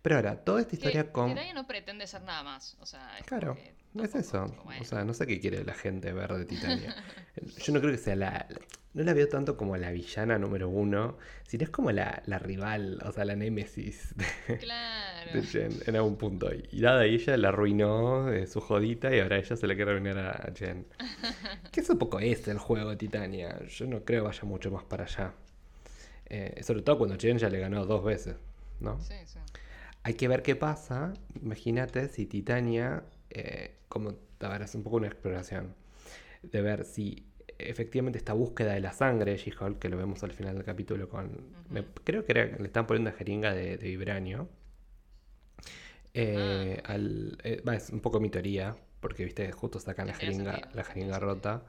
Pero 0.00 0.14
ahora, 0.14 0.36
toda 0.44 0.60
esta 0.60 0.76
historia 0.76 1.02
que 1.06 1.10
con... 1.10 1.30
Titania 1.30 1.52
no 1.54 1.66
pretende 1.66 2.06
ser 2.06 2.22
nada 2.22 2.44
más. 2.44 2.76
O 2.80 2.86
sea, 2.86 3.18
es 3.18 3.26
Claro, 3.26 3.56
que 3.56 4.04
es 4.04 4.14
eso. 4.14 4.46
bueno. 4.64 4.80
O 4.80 4.84
sea, 4.84 5.04
no 5.04 5.12
sé 5.12 5.26
qué 5.26 5.40
quiere 5.40 5.64
la 5.64 5.74
gente 5.74 6.12
ver 6.12 6.32
de 6.32 6.44
Titania. 6.44 6.94
Yo 7.64 7.72
no 7.72 7.80
creo 7.80 7.90
que 7.90 7.98
sea 7.98 8.14
la, 8.14 8.46
la- 8.48 8.60
No 8.94 9.02
la 9.02 9.12
veo 9.12 9.28
tanto 9.28 9.56
como 9.56 9.76
la 9.76 9.90
villana 9.90 10.38
número 10.38 10.68
uno, 10.68 11.18
sino 11.48 11.64
es 11.64 11.70
como 11.70 11.90
la, 11.90 12.22
la 12.26 12.38
rival, 12.38 13.00
o 13.04 13.10
sea, 13.12 13.24
la 13.24 13.34
némesis 13.34 14.14
de, 14.48 14.58
Claro. 14.58 15.32
de 15.32 15.42
Jen 15.42 15.72
en 15.86 15.96
algún 15.96 16.16
punto. 16.16 16.48
Y 16.70 16.80
nada, 16.80 17.04
ella 17.06 17.36
la 17.36 17.48
arruinó 17.48 18.30
eh, 18.32 18.46
su 18.46 18.60
jodita 18.60 19.12
y 19.14 19.18
ahora 19.18 19.36
ella 19.38 19.56
se 19.56 19.66
le 19.66 19.74
quiere 19.74 19.90
arruinar 19.90 20.18
a, 20.18 20.52
Jen. 20.54 20.86
Que 21.72 21.80
eso 21.80 21.92
un 21.94 21.98
poco 21.98 22.20
es 22.20 22.46
el 22.48 22.58
juego 22.58 22.90
de 22.90 22.96
Titania. 22.96 23.58
Yo 23.66 23.86
no 23.86 24.04
creo 24.04 24.24
vaya 24.24 24.44
mucho 24.44 24.70
más 24.70 24.84
para 24.84 25.04
allá. 25.04 25.34
Eh, 26.30 26.62
sobre 26.62 26.82
todo 26.82 26.96
cuando 26.98 27.16
Jen 27.18 27.38
ya 27.38 27.48
le 27.48 27.58
ganó 27.58 27.84
dos 27.86 28.04
veces, 28.04 28.36
¿no? 28.80 29.00
Sí, 29.00 29.14
sí. 29.26 29.38
Hay 30.04 30.14
que 30.14 30.28
ver 30.28 30.42
qué 30.42 30.56
pasa. 30.56 31.12
Imagínate 31.42 32.08
si 32.08 32.26
Titania, 32.26 33.02
eh, 33.30 33.74
como 33.88 34.14
a 34.40 34.48
ver, 34.48 34.62
es 34.62 34.74
un 34.74 34.82
poco 34.82 34.96
una 34.96 35.08
exploración, 35.08 35.74
de 36.42 36.62
ver 36.62 36.84
si 36.84 37.26
efectivamente 37.58 38.18
esta 38.18 38.32
búsqueda 38.32 38.72
de 38.72 38.80
la 38.80 38.92
sangre 38.92 39.32
de 39.32 39.36
She-Hulk, 39.38 39.78
que 39.78 39.88
lo 39.90 39.98
vemos 39.98 40.22
al 40.22 40.32
final 40.32 40.54
del 40.54 40.64
capítulo 40.64 41.08
con, 41.08 41.52
me- 41.68 41.84
creo 42.04 42.24
que 42.24 42.32
era- 42.32 42.46
le 42.56 42.64
están 42.66 42.86
poniendo 42.86 43.10
una 43.10 43.18
jeringa 43.18 43.52
de, 43.52 43.76
de 43.76 43.88
vibranio. 43.88 44.48
Eh, 46.14 46.80
Ah. 46.84 46.92
al- 46.94 47.38
eh, 47.44 47.62
es 47.74 47.90
un 47.90 48.00
poco 48.00 48.20
mi 48.20 48.30
teoría, 48.30 48.76
porque 49.00 49.24
viste, 49.24 49.50
justo 49.52 49.78
sacan 49.80 50.06
la 50.08 50.14
jeringa, 50.14 50.68
la 50.74 50.84
jeringa 50.84 51.18
rota. 51.18 51.64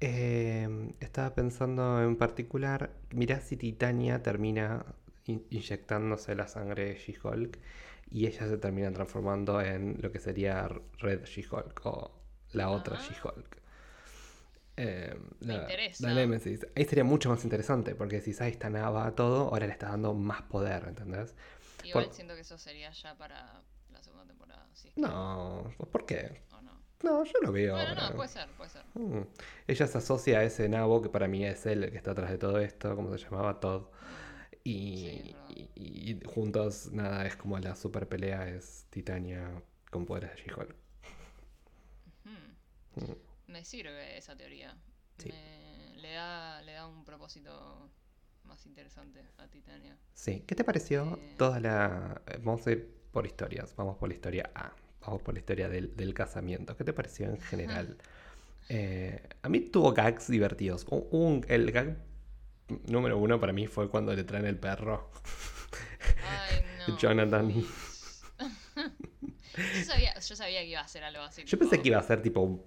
Eh, 0.00 0.94
estaba 1.00 1.34
pensando 1.34 2.02
en 2.02 2.16
particular, 2.16 2.90
mirá 3.10 3.40
si 3.40 3.56
Titania 3.56 4.22
termina 4.22 4.84
in- 5.26 5.46
inyectándose 5.50 6.34
la 6.34 6.48
sangre 6.48 6.86
de 6.86 6.94
She-Hulk 6.96 7.58
y 8.10 8.26
ella 8.26 8.48
se 8.48 8.56
termina 8.56 8.90
transformando 8.92 9.60
en 9.60 9.98
lo 10.00 10.10
que 10.10 10.18
sería 10.18 10.68
Red 10.98 11.24
She-Hulk 11.24 11.84
o 11.84 12.12
la 12.52 12.70
otra 12.70 12.96
Ah. 12.98 13.02
She-Hulk. 13.02 13.56
Eh, 14.78 15.14
Me 15.40 15.46
la, 15.54 15.62
interesa. 15.62 16.08
la 16.08 16.14
Nemesis. 16.14 16.66
Ahí 16.74 16.86
sería 16.86 17.04
mucho 17.04 17.28
más 17.28 17.44
interesante 17.44 17.94
porque 17.94 18.22
si 18.22 18.32
sabes 18.32 18.54
está 18.54 19.14
todo, 19.14 19.48
ahora 19.48 19.66
le 19.66 19.72
estás 19.72 19.90
dando 19.90 20.14
más 20.14 20.40
poder, 20.42 20.84
¿entendés? 20.88 21.34
Igual 21.84 22.06
Por- 22.06 22.14
siento 22.14 22.34
que 22.34 22.40
eso 22.40 22.56
sería 22.56 22.90
ya 22.92 23.14
para 23.18 23.62
la 23.92 24.02
segunda 24.02 24.24
temporada. 24.24 24.66
Si 24.72 24.88
es 24.88 24.94
que- 24.94 25.00
No, 25.02 25.70
¿por 25.92 26.06
qué? 26.06 26.40
¿O 27.02 27.06
no? 27.06 27.24
Yo 27.24 27.32
lo 27.42 27.52
veo. 27.52 27.74
Bueno, 27.74 27.88
ahora. 27.90 28.10
no, 28.10 28.16
puede 28.16 28.28
ser, 28.28 28.48
puede 28.50 28.70
ser. 28.70 28.82
Mm. 28.94 29.22
Ella 29.66 29.86
se 29.86 29.98
asocia 29.98 30.38
a 30.40 30.44
ese 30.44 30.68
nabo 30.68 31.00
que 31.02 31.08
para 31.08 31.28
mí 31.28 31.44
es 31.44 31.64
él 31.66 31.84
el 31.84 31.90
que 31.90 31.96
está 31.96 32.12
atrás 32.12 32.30
de 32.30 32.38
todo 32.38 32.58
esto, 32.58 32.94
como 32.96 33.16
se 33.16 33.24
llamaba 33.24 33.58
Todd. 33.60 33.86
Y, 34.62 34.96
Sí, 35.48 35.68
y- 35.74 36.10
y 36.12 36.20
juntos, 36.26 36.90
nada, 36.92 37.26
es 37.26 37.34
como 37.36 37.58
la 37.58 37.74
super 37.74 38.06
pelea, 38.08 38.48
es 38.48 38.86
Titania 38.90 39.62
con 39.90 40.04
poderes 40.04 40.30
de 40.32 40.42
She-Hulk. 40.42 40.74
Mm. 42.24 43.12
Me 43.52 43.64
sirve 43.64 44.16
esa 44.18 44.36
teoría. 44.36 44.76
Sí. 45.18 45.30
Me- 45.30 45.96
le, 45.96 46.12
da, 46.12 46.62
le 46.62 46.72
da 46.72 46.86
un 46.86 47.04
propósito 47.04 47.90
más 48.44 48.64
interesante 48.66 49.24
a 49.38 49.48
Titania. 49.48 49.96
Sí, 50.12 50.44
¿qué 50.46 50.54
te 50.54 50.64
pareció 50.64 51.16
Eh. 51.20 51.34
toda 51.38 51.60
la... 51.60 52.20
eh, 52.26 52.38
Vamos 52.42 52.66
a 52.66 52.72
ir 52.72 52.94
por 53.12 53.26
historias, 53.26 53.74
vamos 53.76 53.96
por 53.96 54.08
la 54.08 54.14
historia 54.14 54.50
A, 54.54 54.72
vamos 55.00 55.22
por 55.22 55.34
la 55.34 55.40
historia 55.40 55.68
del, 55.68 55.96
del 55.96 56.14
casamiento. 56.14 56.76
¿Qué 56.76 56.84
te 56.84 56.92
pareció 56.92 57.26
en 57.26 57.40
general? 57.40 57.96
Eh, 58.68 59.20
a 59.42 59.48
mí 59.48 59.60
tuvo 59.60 59.92
gags 59.92 60.28
divertidos. 60.28 60.86
Un, 60.90 61.06
un- 61.10 61.44
el 61.48 61.70
gag 61.72 61.96
número 62.86 63.18
uno 63.18 63.40
para 63.40 63.52
mí 63.52 63.66
fue 63.66 63.88
cuando 63.90 64.14
le 64.14 64.24
traen 64.24 64.46
el 64.46 64.56
perro. 64.56 65.10
Ay, 66.24 66.64
no. 66.88 66.96
Jonathan. 66.98 67.52
yo, 69.56 69.84
sabía, 69.84 70.18
yo 70.18 70.36
sabía 70.36 70.60
que 70.60 70.68
iba 70.68 70.80
a 70.80 70.88
ser 70.88 71.04
algo 71.04 71.22
así. 71.22 71.42
Yo 71.42 71.58
tipo, 71.58 71.60
pensé 71.60 71.82
que 71.82 71.88
iba 71.88 71.98
a 71.98 72.02
ser 72.02 72.22
tipo 72.22 72.40
un, 72.40 72.62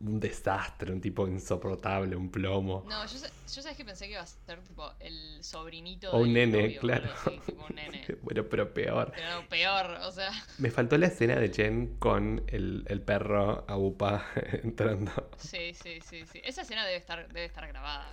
un 0.00 0.20
desastre, 0.20 0.92
un 0.92 1.00
tipo 1.00 1.26
insoportable, 1.26 2.14
un 2.14 2.30
plomo. 2.30 2.84
No, 2.88 3.04
yo, 3.06 3.18
yo 3.18 3.62
sabes 3.62 3.76
que 3.76 3.84
pensé 3.84 4.06
que 4.06 4.12
iba 4.12 4.22
a 4.22 4.26
ser 4.26 4.60
tipo 4.60 4.92
el 5.00 5.42
sobrinito 5.42 6.10
O 6.12 6.20
un 6.20 6.32
nene, 6.32 6.62
novio, 6.62 6.80
claro. 6.80 7.10
así, 7.12 7.40
tipo 7.46 7.66
un 7.68 7.74
nene. 7.74 8.06
bueno, 8.22 8.44
pero 8.48 8.72
peor. 8.72 9.12
Pero 9.14 9.30
no, 9.30 9.48
peor, 9.48 9.86
o 10.02 10.12
sea. 10.12 10.30
Me 10.58 10.70
faltó 10.70 10.98
la 10.98 11.06
escena 11.06 11.36
de 11.36 11.48
Jen 11.50 11.98
con 11.98 12.44
el, 12.48 12.84
el 12.88 13.00
perro 13.02 13.64
Abupa 13.68 14.26
entrando. 14.62 15.30
Sí, 15.38 15.74
sí, 15.74 16.00
sí, 16.00 16.24
sí. 16.26 16.40
Esa 16.44 16.62
escena 16.62 16.84
debe 16.84 16.96
estar, 16.98 17.26
debe 17.28 17.46
estar 17.46 17.66
grabada. 17.66 18.12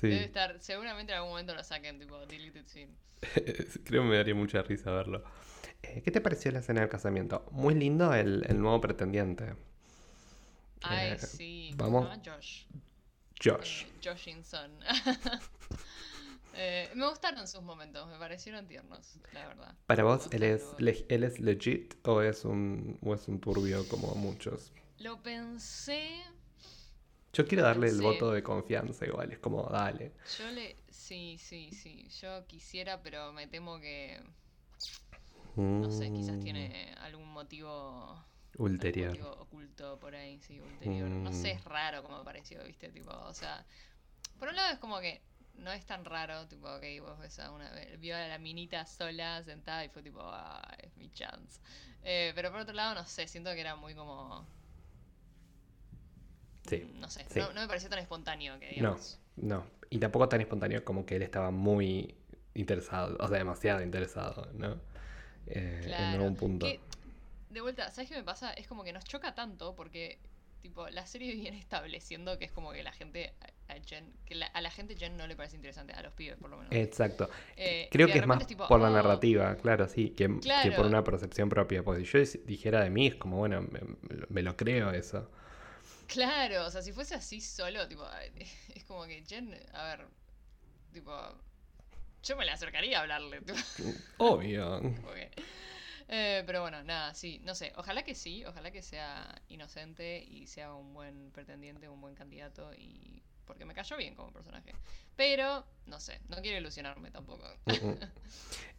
Sí, 0.00 0.08
Debe 0.08 0.24
estar, 0.24 0.58
seguramente 0.60 1.12
en 1.12 1.18
algún 1.18 1.30
momento 1.30 1.54
lo 1.54 1.62
saquen, 1.62 1.98
tipo, 1.98 2.18
deleted 2.26 2.66
scene. 2.66 2.92
creo 3.84 4.02
que 4.02 4.08
me 4.08 4.16
daría 4.16 4.34
mucha 4.34 4.62
risa 4.62 4.90
verlo. 4.90 5.22
Eh, 5.82 6.02
¿Qué 6.02 6.10
te 6.10 6.20
pareció 6.20 6.50
la 6.50 6.58
escena 6.58 6.80
del 6.80 6.90
casamiento? 6.90 7.46
Muy 7.52 7.74
lindo 7.74 8.12
el, 8.12 8.44
el 8.48 8.60
nuevo 8.60 8.80
pretendiente. 8.80 9.54
Ay, 10.82 11.12
Eh, 11.12 11.18
sí. 11.18 11.74
vamos. 11.76 12.06
Josh. 12.24 12.66
Josh. 13.42 13.84
Eh, 13.84 13.92
Joshinson. 14.02 14.80
Eh, 16.54 16.90
me 16.94 17.08
gustaron 17.08 17.48
sus 17.48 17.62
momentos, 17.62 18.06
me 18.08 18.18
parecieron 18.18 18.66
tiernos, 18.66 19.18
la 19.32 19.46
verdad. 19.46 19.74
¿Para 19.86 20.02
vos 20.02 20.28
él 20.32 20.42
es, 20.42 20.74
le- 20.78 21.06
él 21.08 21.22
es 21.24 21.38
legit 21.38 21.94
o 22.06 22.20
es 22.20 22.44
un, 22.44 22.98
o 23.02 23.14
es 23.14 23.28
un 23.28 23.40
turbio 23.40 23.86
como 23.88 24.14
muchos? 24.16 24.72
Lo 24.98 25.22
pensé. 25.22 26.22
Yo 27.32 27.46
quiero 27.46 27.64
darle 27.64 27.88
el 27.88 28.00
voto 28.00 28.30
de 28.32 28.42
confianza 28.42 29.06
igual, 29.06 29.32
es 29.32 29.38
como, 29.38 29.64
dale. 29.64 30.12
Yo 30.38 30.50
le. 30.50 30.76
Sí, 30.88 31.36
sí, 31.38 31.70
sí. 31.72 32.08
Yo 32.20 32.46
quisiera, 32.46 33.02
pero 33.02 33.32
me 33.32 33.46
temo 33.46 33.78
que. 33.80 34.20
No 35.80 35.90
sé, 35.90 36.12
quizás 36.12 36.38
Mm, 36.38 36.40
tiene 36.40 36.94
algún 37.00 37.28
motivo. 37.32 38.24
Ulterior. 38.58 39.18
oculto 39.40 39.98
por 39.98 40.14
ahí, 40.14 40.38
sí, 40.40 40.60
ulterior. 40.60 41.08
No 41.08 41.32
sé, 41.32 41.54
Mm. 41.54 41.56
es 41.58 41.64
raro 41.64 42.02
como 42.02 42.18
me 42.18 42.24
pareció, 42.24 42.62
¿viste? 42.64 42.88
Tipo, 42.90 43.10
o 43.12 43.34
sea. 43.34 43.64
Por 44.38 44.48
un 44.48 44.56
lado 44.56 44.72
es 44.72 44.78
como 44.78 45.00
que 45.00 45.20
no 45.54 45.70
es 45.72 45.84
tan 45.86 46.04
raro, 46.04 46.46
tipo, 46.48 46.68
ok, 46.68 46.82
vos 47.00 47.18
ves 47.18 47.38
a 47.38 47.50
una. 47.50 47.70
Vio 47.98 48.16
a 48.16 48.26
la 48.26 48.38
minita 48.38 48.84
sola, 48.86 49.42
sentada 49.44 49.84
y 49.84 49.88
fue 49.88 50.02
tipo, 50.02 50.20
ah, 50.22 50.76
es 50.82 50.96
mi 50.96 51.10
chance. 51.10 51.60
Eh, 52.04 52.32
pero 52.34 52.50
por 52.50 52.60
otro 52.60 52.74
lado, 52.74 52.94
no 52.94 53.06
sé, 53.06 53.26
siento 53.28 53.52
que 53.54 53.60
era 53.60 53.76
muy 53.76 53.94
como. 53.94 54.44
Sí, 56.68 56.90
No 56.94 57.10
sé, 57.10 57.24
sí. 57.28 57.40
no, 57.40 57.52
no 57.52 57.60
me 57.60 57.66
pareció 57.66 57.88
tan 57.88 57.98
espontáneo 57.98 58.58
que 58.60 58.66
No, 58.68 58.72
digamos. 58.74 59.18
no. 59.36 59.64
Y 59.90 59.98
tampoco 59.98 60.28
tan 60.28 60.40
espontáneo 60.40 60.84
como 60.84 61.04
que 61.04 61.16
él 61.16 61.22
estaba 61.22 61.50
muy 61.50 62.14
interesado, 62.54 63.16
o 63.20 63.28
sea, 63.28 63.38
demasiado 63.38 63.82
interesado, 63.82 64.48
¿no? 64.54 64.80
Eh, 65.46 65.80
En 65.86 65.92
algún 65.94 66.36
punto. 66.36 66.66
Que, 66.66 66.80
de 67.52 67.60
vuelta, 67.60 67.90
¿sabes 67.90 68.08
qué 68.10 68.16
me 68.16 68.24
pasa? 68.24 68.52
Es 68.52 68.66
como 68.66 68.84
que 68.84 68.92
nos 68.92 69.04
choca 69.04 69.34
tanto 69.34 69.74
porque, 69.74 70.18
tipo, 70.60 70.88
la 70.88 71.06
serie 71.06 71.34
viene 71.50 71.58
estableciendo 71.58 72.38
que 72.38 72.44
es 72.46 72.52
como 72.52 72.72
que 72.72 72.82
la 72.82 72.92
gente, 72.92 73.32
a, 73.68 73.74
Jen, 73.86 74.12
que 74.24 74.34
la- 74.34 74.46
a 74.46 74.60
la 74.60 74.70
gente 74.70 74.96
Jen 74.96 75.16
no 75.16 75.26
le 75.26 75.36
parece 75.36 75.56
interesante, 75.56 75.92
a 75.92 76.02
los 76.02 76.12
pibes 76.14 76.36
por 76.38 76.50
lo 76.50 76.56
menos. 76.58 76.72
Exacto. 76.74 77.28
Eh, 77.56 77.88
Creo 77.90 78.06
que 78.08 78.18
es 78.18 78.26
más 78.26 78.46
tipo, 78.46 78.66
por 78.68 78.80
la 78.80 78.88
"Oh, 78.88 78.92
narrativa, 78.92 79.56
claro, 79.56 79.88
sí, 79.88 80.10
que, 80.10 80.28
que 80.62 80.72
por 80.72 80.86
una 80.86 81.02
percepción 81.04 81.48
propia. 81.48 81.82
Porque 81.82 82.04
si 82.04 82.10
yo 82.12 82.40
dijera 82.44 82.82
de 82.82 82.90
mí, 82.90 83.06
es 83.08 83.14
como, 83.16 83.38
bueno, 83.38 83.62
me, 83.62 83.80
me 84.28 84.42
lo- 84.42 84.56
creo 84.56 84.90
eso. 84.90 85.30
Claro, 86.06 86.66
o 86.66 86.70
sea, 86.70 86.82
si 86.82 86.92
fuese 86.92 87.14
así 87.14 87.40
solo, 87.40 87.88
tipo, 87.88 88.06
es 88.74 88.84
como 88.84 89.06
que 89.06 89.24
Jen, 89.26 89.54
a 89.72 89.84
ver, 89.84 90.06
tipo, 90.92 91.12
yo 92.22 92.36
me 92.36 92.44
le 92.44 92.52
acercaría 92.52 92.98
a 92.98 93.02
hablarle, 93.02 93.40
tipo, 93.40 93.58
Obvio. 94.18 94.80
que- 95.14 95.30
eh, 96.12 96.44
pero 96.46 96.62
bueno, 96.62 96.82
nada, 96.84 97.14
sí, 97.14 97.40
no 97.44 97.54
sé, 97.54 97.72
ojalá 97.76 98.02
que 98.04 98.14
sí, 98.14 98.44
ojalá 98.44 98.70
que 98.70 98.82
sea 98.82 99.42
inocente 99.48 100.22
y 100.24 100.46
sea 100.46 100.74
un 100.74 100.94
buen 100.94 101.32
pretendiente, 101.32 101.88
un 101.88 102.00
buen 102.00 102.14
candidato 102.14 102.72
y 102.74 103.22
porque 103.46 103.64
me 103.64 103.74
cayó 103.74 103.96
bien 103.96 104.14
como 104.14 104.32
personaje. 104.32 104.76
Pero, 105.16 105.66
no 105.86 106.00
sé, 106.00 106.20
no 106.28 106.36
quiero 106.42 106.58
ilusionarme 106.58 107.10
tampoco. 107.10 107.46
Mm, 107.66 107.72
mm. 107.72 107.96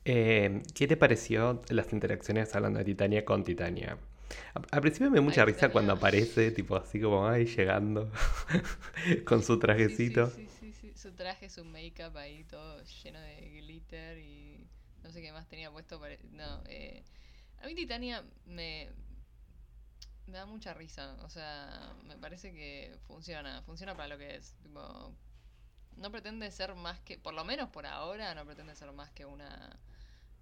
Eh, 0.06 0.64
¿Qué 0.76 0.88
te 0.88 0.98
pareció 0.98 1.62
las 1.70 1.94
interacciones 1.94 2.56
hablando 2.56 2.80
de 2.80 2.86
Titania 2.86 3.26
con 3.26 3.44
Titania? 3.44 3.98
A- 4.56 4.62
Al 4.72 4.82
principio 4.82 5.12
me 5.12 5.16
dio 5.18 5.24
mucha 5.24 5.44
Ay, 5.44 5.46
risa 5.46 5.70
Titania. 5.70 5.72
cuando 5.72 5.94
aparece, 5.94 6.52
tipo 6.52 6.76
así 6.78 7.00
como, 7.02 7.28
ay, 7.28 7.46
llegando 7.46 8.12
con 9.26 9.44
su 9.44 9.60
sí, 9.76 10.00
trajecito. 10.00 10.32
Sí, 10.36 10.48
sí, 10.48 10.74
sí, 10.74 10.94
Su 10.96 11.14
traje, 11.14 11.50
su 11.50 11.66
make-up 11.66 12.18
ahí 12.18 12.44
todo 12.46 12.82
lleno 13.04 13.20
de 13.20 13.36
glitter 13.62 14.18
y 14.18 14.68
no 15.04 15.12
sé 15.12 15.22
qué 15.22 15.32
más 15.32 15.48
tenía 15.48 15.72
puesto. 15.72 16.00
pare- 16.00 16.20
No, 16.32 16.62
eh, 16.68 17.04
a 17.64 17.66
mí 17.66 17.76
Titania 17.76 18.24
me, 18.46 18.90
me 20.28 20.38
da 20.38 20.46
mucha 20.46 20.74
risa. 20.74 21.18
O 21.24 21.30
sea, 21.30 21.94
me 22.04 22.18
parece 22.18 22.52
que 22.54 22.98
funciona, 23.08 23.62
funciona 23.64 23.96
para 23.96 24.10
lo 24.10 24.18
que 24.18 24.36
es. 24.36 24.56
Tipo, 24.62 25.16
no 25.96 26.12
pretende 26.12 26.52
ser 26.52 26.76
más 26.76 27.00
que, 27.02 27.18
por 27.18 27.34
lo 27.34 27.46
menos 27.46 27.70
por 27.70 27.86
ahora, 27.86 28.36
no 28.36 28.46
pretende 28.46 28.76
ser 28.76 28.92
más 28.92 29.12
que 29.12 29.26
una 29.26 29.80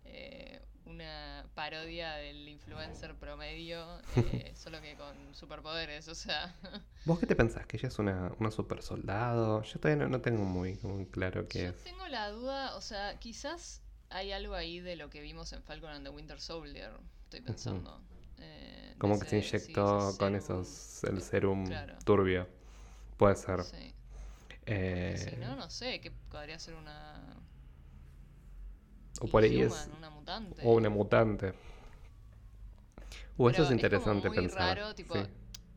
eh, 0.04 0.66
una 0.86 1.46
parodia 1.54 2.14
del 2.16 2.50
influencer 2.50 3.16
promedio, 3.16 4.02
eh, 4.16 4.52
solo 4.56 4.82
que 4.82 4.96
con 4.96 5.36
superpoderes, 5.36 6.08
o 6.08 6.16
sea. 6.16 6.56
¿Vos 7.06 7.20
qué 7.20 7.28
te 7.28 7.36
pensás? 7.36 7.68
¿Que 7.68 7.78
ella 7.78 7.88
es 7.88 8.00
una, 8.00 8.32
una 8.40 8.50
super 8.50 8.82
soldado? 8.82 9.62
Yo 9.62 9.80
todavía 9.80 10.04
no, 10.04 10.10
no 10.10 10.22
tengo 10.22 10.44
muy, 10.44 10.80
muy 10.82 11.06
claro 11.06 11.48
qué 11.48 11.64
Yo 11.64 11.70
es. 11.70 11.84
tengo 11.84 12.08
la 12.08 12.30
duda, 12.32 12.76
o 12.76 12.82
sea, 12.82 13.20
quizás 13.20 13.84
hay 14.12 14.32
algo 14.32 14.54
ahí 14.56 14.80
de 14.80 14.96
lo 14.96 15.10
que 15.10 15.22
vimos 15.22 15.52
en 15.54 15.64
Falcon 15.64 15.90
and 15.92 16.06
the 16.06 16.10
Winter 16.12 16.40
Soldier, 16.40 16.92
estoy 17.24 17.42
pensando. 17.42 18.02
Eh, 18.40 18.96
Como 18.98 19.20
que 19.20 19.26
se 19.28 19.42
sí, 19.42 19.48
inyectó 19.58 19.98
con 20.18 20.34
serum. 20.34 20.36
esos, 20.36 21.04
el 21.06 21.22
serum 21.22 21.66
Claro. 21.68 21.98
turbio. 22.04 22.48
Puede 23.18 23.36
ser. 23.36 23.64
Sí. 23.64 23.94
Eh, 24.66 25.16
Si 25.32 25.36
no, 25.38 25.56
no 25.56 25.70
sé, 25.70 26.02
que 26.02 26.12
podría 26.12 26.58
ser 26.60 26.76
una. 26.76 27.36
o 29.22 29.28
por 29.28 29.44
ahí 29.44 29.62
es. 29.62 29.72
Inhuman, 29.72 29.98
una 29.98 30.10
mutante. 30.10 30.62
O 30.66 30.74
una 30.74 30.90
mutante. 30.90 31.54
Uh, 33.38 33.50
eso 33.50 33.62
es 33.64 33.68
como 33.70 33.76
interesante 33.76 34.28
muy 34.28 34.38
pensar. 34.38 34.78
raro, 34.78 34.94
tipo, 34.96 35.16
sí. 35.16 35.22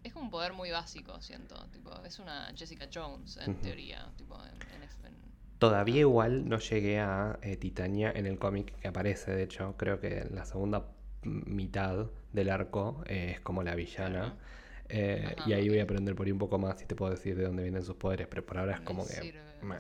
Es 0.02 0.12
como 0.12 0.26
un 0.26 0.30
poder 0.30 0.52
muy 0.52 0.70
básico, 0.70 1.20
siento. 1.22 1.54
Tipo, 1.68 1.90
es 2.04 2.18
una 2.18 2.52
Jessica 2.54 2.88
Jones, 2.92 3.38
en 3.38 3.56
teoría. 3.60 4.12
Tipo, 4.16 4.38
en, 4.44 4.54
en- 4.74 4.82
en- 4.82 5.33
Todavía 5.58 6.00
igual 6.00 6.48
no 6.48 6.58
llegué 6.58 7.00
a 7.00 7.38
eh, 7.42 7.56
Titania 7.56 8.12
en 8.14 8.26
el 8.26 8.38
cómic 8.38 8.74
que 8.80 8.88
aparece, 8.88 9.34
de 9.34 9.44
hecho, 9.44 9.74
creo 9.76 10.00
que 10.00 10.18
en 10.18 10.34
la 10.34 10.44
segunda 10.44 10.86
mitad 11.24 12.06
del 12.32 12.50
arco 12.50 13.02
eh, 13.06 13.32
es 13.34 13.40
como 13.40 13.62
la 13.62 13.74
villana. 13.74 14.36
Eh, 14.88 15.34
Ajá, 15.38 15.48
y 15.48 15.54
ahí 15.54 15.68
voy 15.68 15.78
a 15.78 15.84
aprender 15.84 16.14
por 16.14 16.26
ahí 16.26 16.32
un 16.32 16.38
poco 16.38 16.58
más 16.58 16.82
y 16.82 16.86
te 16.86 16.94
puedo 16.94 17.10
decir 17.10 17.36
de 17.36 17.44
dónde 17.44 17.62
vienen 17.62 17.82
sus 17.82 17.96
poderes, 17.96 18.26
pero 18.26 18.44
por 18.44 18.58
ahora 18.58 18.74
es 18.74 18.80
como 18.80 19.06
que... 19.06 19.14
sirve, 19.14 19.40
me. 19.62 19.76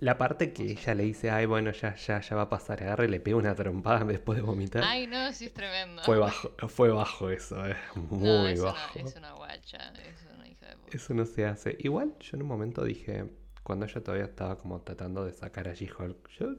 La 0.00 0.16
parte 0.16 0.52
que 0.52 0.64
ella 0.64 0.94
le 0.94 1.04
dice, 1.04 1.30
ay, 1.30 1.46
bueno, 1.46 1.70
ya, 1.70 1.94
ya, 1.94 2.20
ya 2.20 2.36
va 2.36 2.42
a 2.42 2.48
pasar, 2.48 2.82
agarra 2.82 3.04
y 3.04 3.08
le 3.08 3.20
pega 3.20 3.36
una 3.36 3.54
trompada 3.54 4.04
después 4.04 4.36
de 4.36 4.42
vomitar. 4.42 4.82
Ay, 4.84 5.06
no, 5.06 5.30
sí 5.32 5.46
es 5.46 5.54
tremendo. 5.54 6.02
Fue 6.02 6.18
bajo, 6.18 6.50
fue 6.68 6.88
bajo 6.90 7.30
eso, 7.30 7.64
eh, 7.66 7.76
muy 7.94 8.26
No, 8.26 8.48
es 8.48 8.62
bajo. 8.62 8.98
Una, 8.98 9.08
es 9.08 9.16
una 9.16 9.32
guacha, 9.32 9.92
es 10.08 10.26
una 10.34 10.48
hija 10.48 10.66
de 10.66 10.76
puta. 10.76 10.96
Eso 10.96 11.14
no 11.14 11.26
se 11.26 11.44
hace. 11.44 11.76
Igual 11.80 12.14
yo 12.18 12.36
en 12.36 12.42
un 12.42 12.48
momento 12.48 12.82
dije, 12.82 13.26
cuando 13.64 13.86
ella 13.86 14.02
todavía 14.04 14.26
estaba 14.26 14.58
como 14.58 14.80
tratando 14.82 15.24
de 15.24 15.32
sacar 15.32 15.68
a 15.68 15.74
She-Hulk, 15.74 16.28
yo 16.38 16.50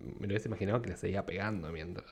me 0.00 0.26
lo 0.26 0.32
hubiese 0.32 0.48
imaginado 0.48 0.80
que 0.82 0.90
le 0.90 0.96
seguía 0.96 1.26
pegando 1.26 1.70
mientras. 1.72 2.06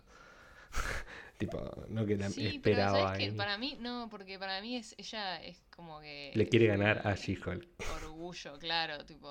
tipo, 1.38 1.86
no 1.88 2.04
que 2.06 2.16
la 2.16 2.30
Sí, 2.30 2.60
pero 2.62 2.76
esperaba 2.76 2.98
¿sabes 3.14 3.18
qué? 3.18 3.24
ahí. 3.24 3.30
Para 3.32 3.58
mí, 3.58 3.76
no, 3.80 4.08
porque 4.10 4.38
para 4.38 4.60
mí 4.60 4.76
es 4.76 4.94
ella 4.98 5.42
es 5.42 5.64
como 5.70 6.00
que... 6.00 6.32
Le 6.34 6.48
quiere 6.48 6.66
ganar 6.66 7.06
a 7.06 7.12
eh, 7.12 7.16
She-Hulk. 7.16 7.68
Orgullo, 8.02 8.58
claro, 8.58 9.04
tipo... 9.04 9.28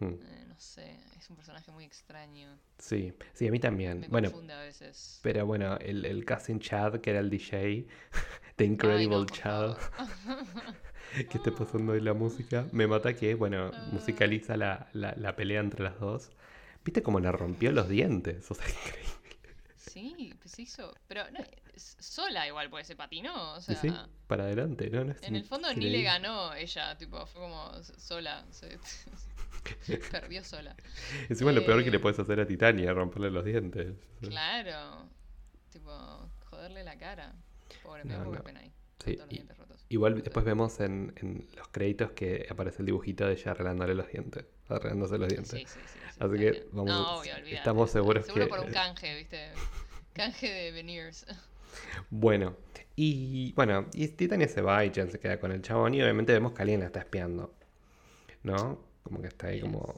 Hmm, 0.00 0.14
eh, 0.20 0.44
no 0.48 0.58
sé, 0.58 0.98
es 1.16 1.30
un 1.30 1.36
personaje 1.36 1.70
muy 1.70 1.84
extraño. 1.84 2.58
Sí, 2.78 3.14
sí, 3.34 3.46
a 3.46 3.50
mí 3.50 3.60
también. 3.60 4.00
Me 4.00 4.08
Bueno, 4.08 4.30
confunde 4.30 4.52
a 4.54 4.60
veces. 4.60 5.20
pero 5.22 5.46
bueno, 5.46 5.76
el, 5.78 6.04
el 6.04 6.24
casting 6.24 6.58
Chad, 6.58 7.00
que 7.00 7.10
era 7.10 7.20
el 7.20 7.30
DJ, 7.30 7.86
The 8.56 8.64
Ay, 8.64 8.70
Incredible 8.70 9.18
no, 9.18 9.26
Chad. 9.26 9.76
que 11.30 11.38
esté 11.38 11.52
pasando 11.52 11.92
ahí 11.92 12.00
la 12.00 12.14
música, 12.14 12.66
me 12.72 12.86
mata 12.86 13.14
que, 13.14 13.34
bueno, 13.34 13.70
Ah. 13.74 13.88
musicaliza 13.92 14.56
la, 14.56 14.88
la, 14.92 15.14
la 15.16 15.36
pelea 15.36 15.60
entre 15.60 15.82
las 15.84 15.98
dos. 16.00 16.30
¿Viste 16.84 17.02
cómo 17.02 17.20
le 17.20 17.30
rompió 17.32 17.72
los 17.72 17.88
dientes? 17.88 18.46
O 18.50 18.54
sea, 18.54 18.66
increíble. 18.68 19.12
Sí, 19.76 20.34
pues 20.40 20.52
se 20.52 20.62
hizo... 20.62 20.94
Pero 21.08 21.30
no, 21.30 21.40
sola 21.76 22.46
igual, 22.46 22.70
porque 22.70 22.84
se 22.84 22.96
patinó, 22.96 23.54
o 23.54 23.60
sea... 23.60 23.76
sí, 23.76 23.92
para 24.26 24.44
adelante, 24.44 24.88
¿no? 24.90 25.02
En 25.02 25.36
el 25.36 25.44
fondo 25.44 25.72
ni 25.74 25.90
le 25.90 26.02
ganó 26.02 26.54
ella, 26.54 26.96
tipo, 26.96 27.26
fue 27.26 27.42
como 27.42 27.72
sola, 27.82 28.44
se 28.50 28.78
perdió 30.10 30.42
sola. 30.44 30.74
Encima 31.28 31.52
lo 31.52 31.64
peor 31.64 31.84
que 31.84 31.90
le 31.90 31.96
Eh, 31.96 32.00
puedes 32.00 32.18
hacer 32.18 32.40
a 32.40 32.46
Titania, 32.46 32.92
romperle 32.92 33.30
los 33.30 33.44
dientes. 33.44 33.94
Claro, 34.20 35.08
tipo, 35.70 35.90
joderle 36.44 36.84
la 36.84 36.96
cara. 36.96 37.34
Pobre, 37.82 38.04
me 38.04 38.14
No, 38.14 38.24
no. 38.24 38.42
ahí. 38.58 38.72
Sí, 39.04 39.18
y-. 39.30 39.40
Igual 39.92 40.22
después 40.22 40.44
vemos 40.46 40.80
en, 40.80 41.12
en 41.16 41.46
los 41.56 41.68
créditos 41.68 42.12
que 42.12 42.46
aparece 42.48 42.80
el 42.80 42.86
dibujito 42.86 43.26
de 43.26 43.32
ella 43.34 43.50
arreglándole 43.50 43.94
los 43.94 44.08
dientes. 44.08 44.44
Arreglándose 44.68 45.18
los 45.18 45.28
dientes. 45.28 45.50
Sí, 45.50 45.66
sí, 45.66 45.78
sí, 45.86 45.98
sí, 46.12 46.16
Así 46.18 46.32
que 46.38 46.50
bien. 46.50 46.64
vamos- 46.72 46.86
No, 46.90 47.18
obvio, 47.18 47.32
estamos 47.50 47.90
seguros 47.90 48.24
Seguro 48.24 48.44
que- 48.46 48.50
por 48.50 48.60
un 48.60 48.72
canje, 48.72 49.14
¿viste? 49.16 49.50
Canje 50.14 50.48
de 50.50 50.72
veneers. 50.72 51.26
Bueno, 52.10 52.54
y 52.96 53.52
bueno, 53.54 53.86
y 53.94 54.08
Titania 54.08 54.46
se 54.46 54.60
va 54.60 54.84
y 54.84 54.90
Jen 54.92 55.10
se 55.10 55.18
queda 55.18 55.40
con 55.40 55.52
el 55.52 55.62
chabón 55.62 55.94
y 55.94 56.02
obviamente 56.02 56.34
vemos 56.34 56.52
que 56.52 56.60
alguien 56.60 56.80
la 56.80 56.86
está 56.86 57.00
espiando. 57.00 57.54
¿No? 58.42 58.78
Como 59.02 59.22
que 59.22 59.28
está 59.28 59.46
ahí 59.46 59.60
como 59.60 59.94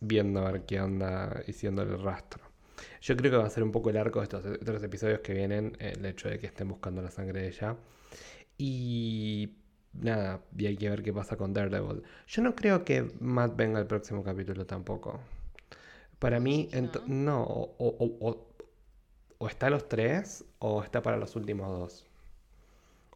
viendo 0.00 0.46
a 0.46 0.52
ver 0.52 0.62
qué 0.64 0.80
onda 0.80 1.42
y 1.46 1.66
el 1.66 2.02
rastro. 2.02 2.42
Yo 3.02 3.16
creo 3.16 3.30
que 3.30 3.36
va 3.36 3.44
a 3.46 3.50
ser 3.50 3.62
un 3.62 3.70
poco 3.72 3.90
el 3.90 3.98
arco 3.98 4.20
de 4.20 4.24
estos 4.54 4.82
episodios 4.82 5.20
que 5.20 5.34
vienen, 5.34 5.76
el 5.78 6.04
hecho 6.06 6.30
de 6.30 6.38
que 6.38 6.46
estén 6.46 6.68
buscando 6.68 7.02
la 7.02 7.10
sangre 7.10 7.42
de 7.42 7.48
ella. 7.48 7.76
Y 8.62 9.54
nada, 9.94 10.42
y 10.54 10.66
hay 10.66 10.76
que 10.76 10.90
ver 10.90 11.02
qué 11.02 11.14
pasa 11.14 11.38
con 11.38 11.54
Daredevil. 11.54 12.02
Yo 12.26 12.42
no 12.42 12.54
creo 12.54 12.84
que 12.84 13.10
Matt 13.18 13.56
venga 13.56 13.78
al 13.78 13.86
próximo 13.86 14.22
capítulo 14.22 14.66
tampoco. 14.66 15.18
Para 16.18 16.40
mí, 16.40 16.68
no, 17.06 17.42
o, 17.42 18.46
o, 19.38 19.48
está 19.48 19.70
los 19.70 19.88
tres 19.88 20.44
o 20.58 20.82
está 20.82 21.00
para 21.00 21.16
los 21.16 21.36
últimos 21.36 21.68
dos. 21.70 22.06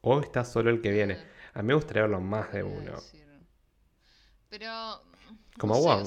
O 0.01 0.21
está 0.21 0.47
solo 0.47 0.71
el 0.71 0.81
que 0.81 0.93
viene. 0.93 1.19
A 1.53 1.61
mí 1.61 1.69
me 1.69 1.75
gustaría 1.75 2.05
verlo 2.05 2.23
más 2.23 2.51
de 2.51 2.63
uno. 2.63 2.95
Pero... 4.49 5.03
Como 5.59 5.75
no 5.75 6.05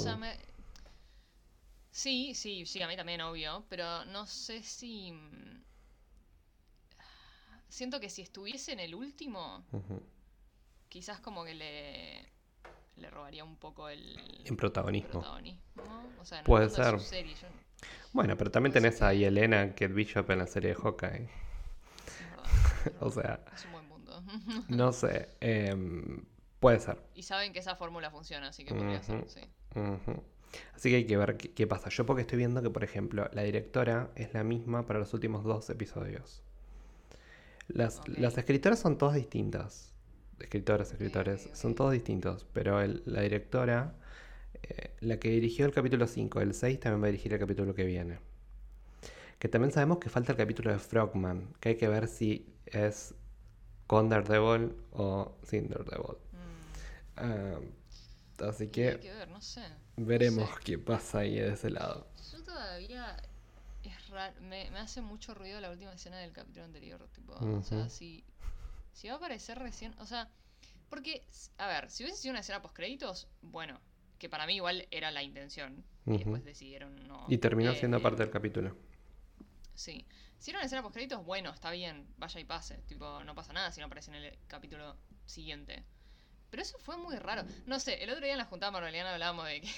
Sí, 1.91 2.33
sí, 2.33 2.65
sí, 2.65 2.81
a 2.81 2.87
mí 2.87 2.95
también, 2.95 3.21
obvio. 3.21 3.63
Pero 3.69 4.03
no 4.05 4.25
sé 4.25 4.63
si... 4.63 5.13
Siento 7.69 7.99
que 7.99 8.09
si 8.09 8.21
estuviese 8.21 8.71
en 8.71 8.79
el 8.79 8.95
último 8.95 9.65
quizás 10.89 11.19
como 11.19 11.43
que 11.43 11.53
le, 11.53 12.25
le 12.97 13.09
robaría 13.09 13.43
un 13.43 13.55
poco 13.55 13.89
el, 13.89 14.17
el 14.45 14.55
protagonismo. 14.55 15.23
O 16.19 16.25
sea, 16.25 16.43
Puede 16.43 16.69
ser. 16.69 16.97
Bueno, 18.13 18.35
pero 18.37 18.49
también 18.49 18.73
tenés 18.73 19.01
a 19.01 19.13
Elena 19.13 19.69
Kate 19.69 19.89
Bishop 19.89 20.29
en 20.31 20.39
la 20.39 20.47
serie 20.47 20.69
de 20.69 20.75
Hawkeye. 20.75 21.29
o 22.99 23.11
sea. 23.11 23.39
Es 23.53 23.65
un 23.65 23.71
buen 23.73 23.87
mundo. 23.87 24.23
no 24.69 24.91
sé. 24.91 25.29
Em, 25.39 26.25
puede 26.59 26.79
ser. 26.79 27.01
Y 27.13 27.23
saben 27.23 27.53
que 27.53 27.59
esa 27.59 27.75
fórmula 27.75 28.09
funciona, 28.09 28.47
así 28.47 28.63
que 28.63 28.73
podría 28.73 29.03
ser, 29.03 29.29
sí. 29.29 29.41
Así 30.73 30.89
que 30.89 30.95
hay 30.95 31.05
que 31.05 31.17
ver 31.17 31.37
qué, 31.37 31.51
qué, 31.53 31.67
pasa. 31.67 31.89
Yo 31.89 32.05
porque 32.05 32.21
estoy 32.21 32.37
viendo 32.39 32.61
que, 32.63 32.69
por 32.69 32.83
ejemplo, 32.83 33.29
la 33.33 33.43
directora 33.43 34.09
es 34.15 34.33
la 34.33 34.43
misma 34.43 34.87
para 34.87 34.97
los 34.97 35.13
últimos 35.13 35.43
dos 35.43 35.69
episodios. 35.69 36.41
Las, 37.67 38.01
las 38.07 38.37
escritoras 38.37 38.79
son 38.79 38.97
todas 38.97 39.15
distintas 39.15 39.93
escritoras, 40.39 40.91
escritores, 40.91 41.49
son 41.53 41.75
todos 41.75 41.91
distintos, 41.91 42.45
pero 42.53 42.85
la 43.05 43.21
directora, 43.21 43.95
eh, 44.63 44.91
la 44.99 45.19
que 45.19 45.29
dirigió 45.29 45.65
el 45.65 45.73
capítulo 45.73 46.07
5, 46.07 46.41
el 46.41 46.53
6 46.53 46.79
también 46.79 47.03
va 47.03 47.07
a 47.07 47.11
dirigir 47.11 47.33
el 47.33 47.39
capítulo 47.39 47.73
que 47.73 47.83
viene. 47.85 48.19
Que 49.39 49.47
también 49.47 49.71
sabemos 49.71 49.99
que 49.99 50.09
falta 50.09 50.31
el 50.31 50.37
capítulo 50.37 50.71
de 50.71 50.79
Frogman, 50.79 51.53
que 51.59 51.69
hay 51.69 51.75
que 51.77 51.87
ver 51.87 52.07
si 52.07 52.53
es 52.65 53.13
con 53.85 54.09
Daredevil 54.09 54.73
o 54.91 55.37
sin 55.43 55.69
Daredevil. 55.69 56.17
Mm. 56.33 57.17
Ah, 57.17 57.59
así 58.47 58.67
que, 58.67 58.99
veremos 59.95 60.49
qué 60.63 60.77
pasa 60.77 61.19
ahí 61.19 61.35
de 61.35 61.53
ese 61.53 61.69
lado. 61.69 62.07
Yo 62.31 62.43
todavía 62.43 63.15
es 64.07 64.13
raro, 64.13 64.41
me, 64.41 64.67
hace 64.77 65.01
mucho 65.01 65.33
ruido 65.33 65.59
la 65.59 65.69
última 65.69 65.93
escena 65.93 66.17
del 66.17 66.31
capítulo 66.31 66.65
anterior, 66.65 67.07
tipo, 67.13 67.33
o 67.33 67.63
sea, 67.63 67.89
si 67.89 68.23
si 68.97 69.07
va 69.07 69.13
a 69.13 69.17
aparecer 69.17 69.59
recién. 69.59 69.93
O 69.99 70.07
sea, 70.07 70.27
porque, 70.89 71.23
a 71.59 71.67
ver, 71.67 71.91
si 71.91 72.03
hubiese 72.03 72.21
sido 72.21 72.31
una 72.31 72.39
escena 72.39 72.63
post 72.63 72.75
créditos, 72.75 73.27
bueno, 73.41 73.79
que 74.17 74.27
para 74.27 74.47
mí 74.47 74.55
igual 74.55 74.87
era 74.89 75.11
la 75.11 75.21
intención. 75.21 75.85
Y 76.07 76.17
después 76.17 76.43
decidieron 76.43 77.07
no. 77.07 77.25
Y 77.27 77.37
terminó 77.37 77.75
siendo 77.75 78.01
parte 78.01 78.23
del 78.23 78.31
capítulo. 78.31 78.75
Sí. 79.75 80.05
Si 80.39 80.49
era 80.49 80.59
una 80.59 80.65
escena 80.65 80.81
post 80.81 80.95
créditos, 80.95 81.23
bueno, 81.23 81.51
está 81.51 81.69
bien, 81.69 82.07
vaya 82.17 82.39
y 82.39 82.45
pase. 82.45 82.79
Tipo, 82.87 83.23
no 83.23 83.35
pasa 83.35 83.53
nada 83.53 83.71
si 83.71 83.81
no 83.81 83.85
aparece 83.85 84.09
en 84.09 84.17
el 84.17 84.37
capítulo 84.47 84.97
siguiente. 85.27 85.83
Pero 86.49 86.63
eso 86.63 86.79
fue 86.79 86.97
muy 86.97 87.17
raro. 87.17 87.43
No 87.67 87.79
sé, 87.79 88.03
el 88.03 88.09
otro 88.09 88.23
día 88.23 88.33
en 88.33 88.39
la 88.39 88.45
juntada 88.45 88.71
marveliana 88.71 89.13
hablábamos 89.13 89.45
de 89.45 89.61
que 89.61 89.69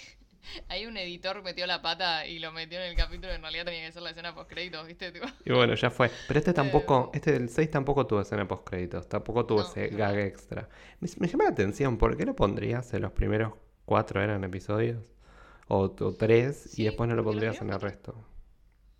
Ahí 0.67 0.85
un 0.85 0.97
editor 0.97 1.41
metió 1.43 1.65
la 1.67 1.81
pata 1.81 2.25
y 2.25 2.39
lo 2.39 2.51
metió 2.51 2.79
en 2.79 2.89
el 2.89 2.95
capítulo. 2.95 3.33
En 3.33 3.41
realidad 3.41 3.65
tenía 3.65 3.85
que 3.85 3.91
ser 3.91 4.01
la 4.01 4.11
escena 4.11 4.33
post 4.33 4.49
créditos, 4.49 4.85
¿viste? 4.87 5.13
Y 5.45 5.51
bueno, 5.51 5.75
ya 5.75 5.89
fue. 5.89 6.11
Pero 6.27 6.39
este 6.39 6.53
tampoco, 6.53 7.11
este 7.13 7.31
del 7.33 7.49
6 7.49 7.69
tampoco 7.69 8.05
tuvo 8.07 8.21
escena 8.21 8.47
post 8.47 8.67
créditos. 8.67 9.07
Tampoco 9.07 9.45
tuvo 9.45 9.61
ese 9.61 9.87
gag 9.89 10.17
extra. 10.17 10.69
Me, 10.99 11.27
llama 11.27 11.45
la 11.45 11.49
atención, 11.51 11.97
¿por 11.97 12.17
qué 12.17 12.25
lo 12.25 12.35
pondrías 12.35 12.93
en 12.93 13.01
los 13.01 13.11
primeros 13.11 13.53
cuatro 13.85 14.21
eran 14.21 14.43
episodios? 14.43 15.03
O, 15.67 15.91
tres 15.91 16.79
y 16.79 16.83
después 16.85 17.07
no 17.07 17.15
lo 17.15 17.23
pondrías 17.23 17.61
en 17.61 17.69
el 17.69 17.79
resto. 17.79 18.15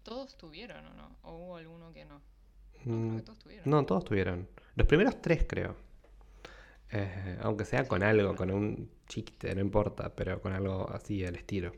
¿Todos 0.04 0.38
tuvieron 0.38 0.86
o 0.86 0.94
no? 0.94 1.18
¿O 1.24 1.36
hubo 1.36 1.58
alguno 1.58 1.92
que 1.92 2.06
no? 2.06 2.22
No, 2.86 3.16
mm, 3.16 3.22
todos 3.22 3.40
tuvieron. 3.40 3.70
No, 3.70 3.86
todos 3.86 4.06
tuvieron. 4.06 4.48
Los 4.76 4.88
primeros 4.88 5.22
tres 5.22 5.46
creo. 5.48 5.76
Eh, 6.91 7.38
aunque 7.41 7.65
sea 7.65 7.88
con 7.88 8.04
algo, 8.04 8.36
con 8.36 8.52
un 8.52 8.89
chiste, 9.08 9.54
no 9.54 9.62
importa, 9.62 10.13
pero 10.15 10.41
con 10.41 10.54
algo 10.54 10.89
así 10.91 11.23
al 11.25 11.36
estilo. 11.36 11.71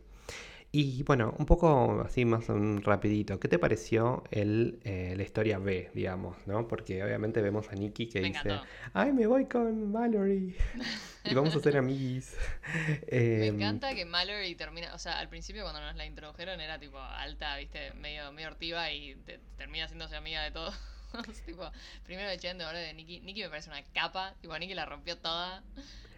Y 0.74 1.04
bueno, 1.04 1.36
un 1.38 1.46
poco 1.46 2.02
así 2.06 2.24
más 2.24 2.48
un 2.48 2.82
rapidito, 2.82 3.42
¿qué 3.42 3.50
te 3.50 3.60
pareció 3.60 4.24
el, 4.32 4.80
eh, 4.86 5.14
la 5.18 5.24
historia 5.24 5.60
B, 5.60 5.92
digamos, 5.94 6.38
no? 6.48 6.66
Porque 6.70 7.04
obviamente 7.04 7.42
vemos 7.42 7.68
a 7.70 7.74
Nikki 7.74 8.08
que 8.08 8.22
dice, 8.22 8.62
ay, 8.94 9.12
me 9.12 9.28
voy 9.28 9.48
con 9.48 9.92
Mallory 9.92 10.56
y 11.26 11.34
vamos 11.34 11.54
a 11.58 11.60
ser 11.60 11.76
amiguis. 11.76 12.38
me 13.12 13.48
em, 13.48 13.56
encanta 13.56 13.94
que 13.94 14.06
Mallory 14.06 14.56
termina, 14.56 14.94
o 14.94 14.98
sea, 14.98 15.20
al 15.20 15.28
principio 15.28 15.64
cuando 15.64 15.82
nos 15.82 15.98
la 15.98 16.06
introdujeron 16.06 16.62
era 16.62 16.80
tipo 16.80 17.00
alta, 17.00 17.58
viste, 17.58 17.92
medio, 17.96 18.32
medio 18.32 18.48
hortiva 18.48 18.90
y 18.94 19.18
termina 19.58 19.84
haciéndose 19.84 20.16
amiga 20.16 20.42
de 20.42 20.52
todo. 20.52 20.72
tipo, 21.46 21.70
primero 22.04 22.30
de 22.30 22.38
Chen, 22.38 22.62
ahora 22.62 22.80
de 22.80 22.94
Nikki. 22.94 23.20
Nikki 23.22 23.42
me 23.42 23.50
parece 23.50 23.70
una 23.70 23.84
capa. 23.94 24.34
Tipo, 24.42 24.58
Nikki 24.58 24.74
la 24.74 24.86
rompió 24.86 25.18
toda. 25.18 25.64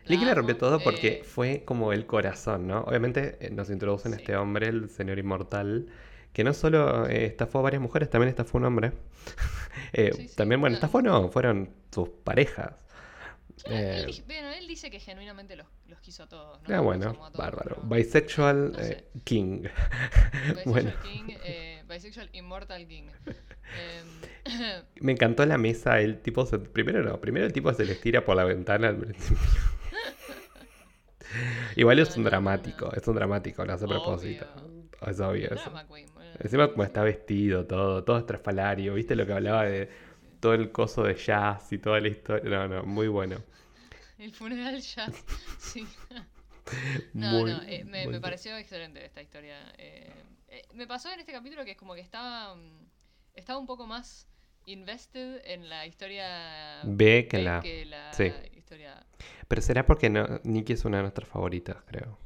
Nikki 0.08 0.26
la 0.26 0.34
rompió 0.34 0.58
todo 0.58 0.80
porque 0.80 1.08
eh, 1.08 1.24
fue 1.24 1.64
como 1.64 1.94
el 1.94 2.06
corazón, 2.06 2.68
¿no? 2.68 2.82
Obviamente 2.82 3.38
eh, 3.40 3.50
nos 3.52 3.70
introducen 3.70 4.14
a 4.14 4.18
este 4.18 4.36
hombre, 4.36 4.68
el 4.68 4.90
señor 4.90 5.18
inmortal, 5.18 5.88
que 6.34 6.44
no 6.44 6.54
solo 6.54 7.08
eh, 7.08 7.26
estafó 7.26 7.60
a 7.60 7.62
varias 7.62 7.82
mujeres, 7.82 8.10
también 8.10 8.30
estafó 8.30 8.58
a 8.58 8.62
un 8.62 8.66
hombre. 8.66 8.92
también, 10.36 10.60
bueno, 10.60 10.76
estafó 10.76 11.02
no, 11.02 11.30
fueron 11.30 11.70
sus 11.92 12.10
parejas. 12.10 12.74
él, 13.66 14.24
bueno, 14.28 14.50
él 14.50 14.68
dice 14.68 14.92
que 14.92 15.00
genuinamente 15.00 15.56
los, 15.56 15.68
los 15.88 16.02
quiso 16.02 16.24
a 16.24 16.28
todos. 16.28 16.62
¿no? 16.68 16.76
Ah, 16.76 16.82
bueno, 16.82 17.32
bárbaro. 17.38 17.78
Bisexual 17.84 18.76
King. 19.24 19.64
Bisexual 20.50 21.00
King, 21.04 21.38
Bisexual 21.88 22.30
Immortal 22.34 22.86
King. 22.88 23.06
Em, 23.78 24.24
Me 25.02 25.14
encantó 25.14 25.46
la 25.46 25.58
mesa, 25.58 26.00
el 26.00 26.22
tipo 26.22 26.46
se, 26.46 26.60
primero 26.60 27.04
no, 27.04 27.20
primero 27.20 27.46
el 27.46 27.54
tipo 27.54 27.74
se 27.74 27.86
le 27.86 27.96
tira 27.96 28.26
por 28.26 28.36
la 28.36 28.44
ventana 28.44 28.90
al 28.90 28.98
principio. 28.98 29.38
Igual 31.76 32.00
es 32.00 32.16
un 32.16 32.24
dramático, 32.24 32.92
es 32.94 33.08
un 33.08 33.16
dramático, 33.16 33.66
lo 33.66 33.74
hace 33.74 33.86
a 33.86 33.88
propósito. 33.88 34.46
Es 35.08 35.20
obvio 35.20 35.54
eso. 35.54 35.72
Encima 36.40 36.70
como 36.70 36.84
está 36.84 37.04
vestido 37.04 37.66
todo, 37.66 38.04
todo 38.04 38.18
estrafalario, 38.18 38.94
¿viste 38.94 39.16
lo 39.16 39.26
que 39.26 39.34
hablaba 39.34 39.66
de 39.66 39.90
todo 40.40 40.54
el 40.54 40.72
coso 40.72 41.04
de 41.04 41.16
jazz 41.16 41.72
y 41.72 41.78
toda 41.78 42.00
la 42.00 42.08
historia? 42.08 42.50
No, 42.50 42.68
no, 42.68 42.84
muy 42.84 43.08
bueno. 43.08 43.38
El 44.18 44.34
funeral 44.34 44.80
jazz, 44.80 45.24
sí. 45.58 45.88
No, 47.14 47.46
no, 47.46 47.62
eh, 47.64 47.84
me, 47.84 48.20
pareció 48.20 48.56
excelente 48.58 49.06
esta 49.06 49.22
historia. 49.22 49.58
Eh, 49.78 50.12
eh, 50.48 50.62
me 50.74 50.88
pasó 50.88 51.12
en 51.12 51.20
este 51.20 51.32
capítulo 51.32 51.66
que 51.66 51.72
es 51.72 51.78
como 51.78 51.94
que 51.94 52.02
estaba, 52.02 52.56
mm, 52.56 52.86
estaba 53.34 53.60
un 53.60 53.66
poco 53.66 53.86
más 53.88 54.28
invested 54.66 55.42
en 55.46 55.70
la 55.70 55.86
historia 55.86 56.82
B 56.84 57.28
que, 57.28 57.42
la... 57.42 57.62
sí. 58.14 58.32
historia 58.56 59.06
Pero 59.48 59.62
será 59.62 59.86
porque 59.86 60.10
no, 60.10 60.26
Nikki 60.44 60.74
es 60.74 60.86
una 60.86 60.98
de 60.98 61.04
nuestras 61.04 61.28
favoritas, 61.28 61.78
creo. 61.86 62.18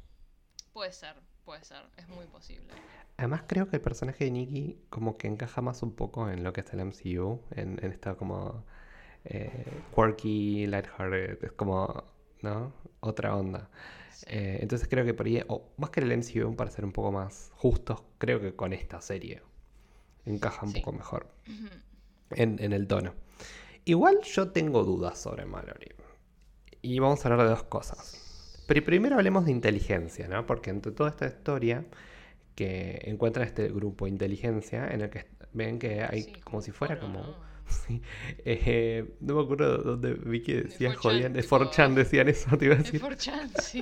Puede 0.73 0.91
ser, 0.91 1.15
puede 1.45 1.63
ser, 1.63 1.83
es 1.97 2.07
muy 2.09 2.25
posible. 2.25 2.73
Además 3.17 3.43
creo 3.47 3.67
que 3.67 3.77
el 3.77 3.81
personaje 3.81 4.25
de 4.25 4.31
Nikki 4.31 4.77
como 4.89 5.17
que 5.17 5.27
encaja 5.27 5.61
más 5.61 5.81
un 5.81 5.95
poco 5.95 6.29
en 6.29 6.43
lo 6.43 6.53
que 6.53 6.61
es 6.61 6.73
el 6.73 6.85
MCU, 6.85 7.41
en, 7.51 7.79
esta 7.83 8.15
como 8.15 8.63
eh, 9.25 9.65
quirky, 9.95 10.67
lighthearted, 10.67 11.43
es 11.43 11.51
como, 11.53 12.03
¿no? 12.43 12.73
Otra 12.99 13.35
onda. 13.35 13.69
Eh, 14.27 14.59
entonces 14.61 14.87
creo 14.87 15.03
que 15.05 15.15
por 15.15 15.25
ahí, 15.25 15.43
o 15.47 15.73
más 15.77 15.89
que 15.89 16.01
el 16.01 16.15
MCU, 16.15 16.55
para 16.55 16.69
ser 16.69 16.85
un 16.85 16.91
poco 16.91 17.11
más 17.11 17.51
justos, 17.55 18.03
creo 18.19 18.39
que 18.39 18.55
con 18.55 18.73
esta 18.73 19.01
serie 19.01 19.41
encaja 20.27 20.65
un 20.65 20.73
poco 20.73 20.91
mejor 20.93 21.27
en, 22.31 22.73
el 22.73 22.87
tono. 22.87 23.13
Igual 23.85 24.19
yo 24.23 24.51
tengo 24.51 24.83
dudas 24.83 25.19
sobre 25.19 25.45
Mallory. 25.45 25.91
Y 26.81 26.99
vamos 26.99 27.25
a 27.25 27.29
hablar 27.29 27.45
de 27.45 27.51
dos 27.51 27.63
cosas. 27.63 28.63
Pero 28.67 28.83
primero 28.83 29.15
hablemos 29.15 29.45
de 29.45 29.51
inteligencia, 29.51 30.27
¿no? 30.27 30.45
Porque 30.45 30.69
entre 30.69 30.91
toda 30.91 31.09
esta 31.09 31.25
historia 31.25 31.85
que 32.55 33.01
encuentra 33.05 33.43
este 33.43 33.69
grupo 33.69 34.05
de 34.05 34.11
inteligencia 34.11 34.87
en 34.89 35.01
el 35.01 35.09
que 35.09 35.27
ven 35.53 35.79
que 35.79 36.03
hay 36.03 36.33
como 36.43 36.61
si 36.61 36.71
fuera 36.71 36.99
como 36.99 37.47
Sí. 37.67 38.01
Eh, 38.45 39.17
no 39.19 39.35
me 39.35 39.43
acuerdo 39.43 39.77
dónde 39.79 40.13
vi 40.13 40.41
que 40.41 40.63
decían, 40.63 40.93
4chan, 40.93 40.97
jodían. 40.97 41.33
De 41.33 41.41
tipo- 41.41 41.59
4chan 41.59 41.93
decían 41.95 42.29
eso, 42.29 42.57
te 42.57 42.65
iba 42.65 42.75
a 42.75 42.77
Es 42.77 42.85
decir. 42.85 43.01
4chan, 43.01 43.51
sí. 43.61 43.81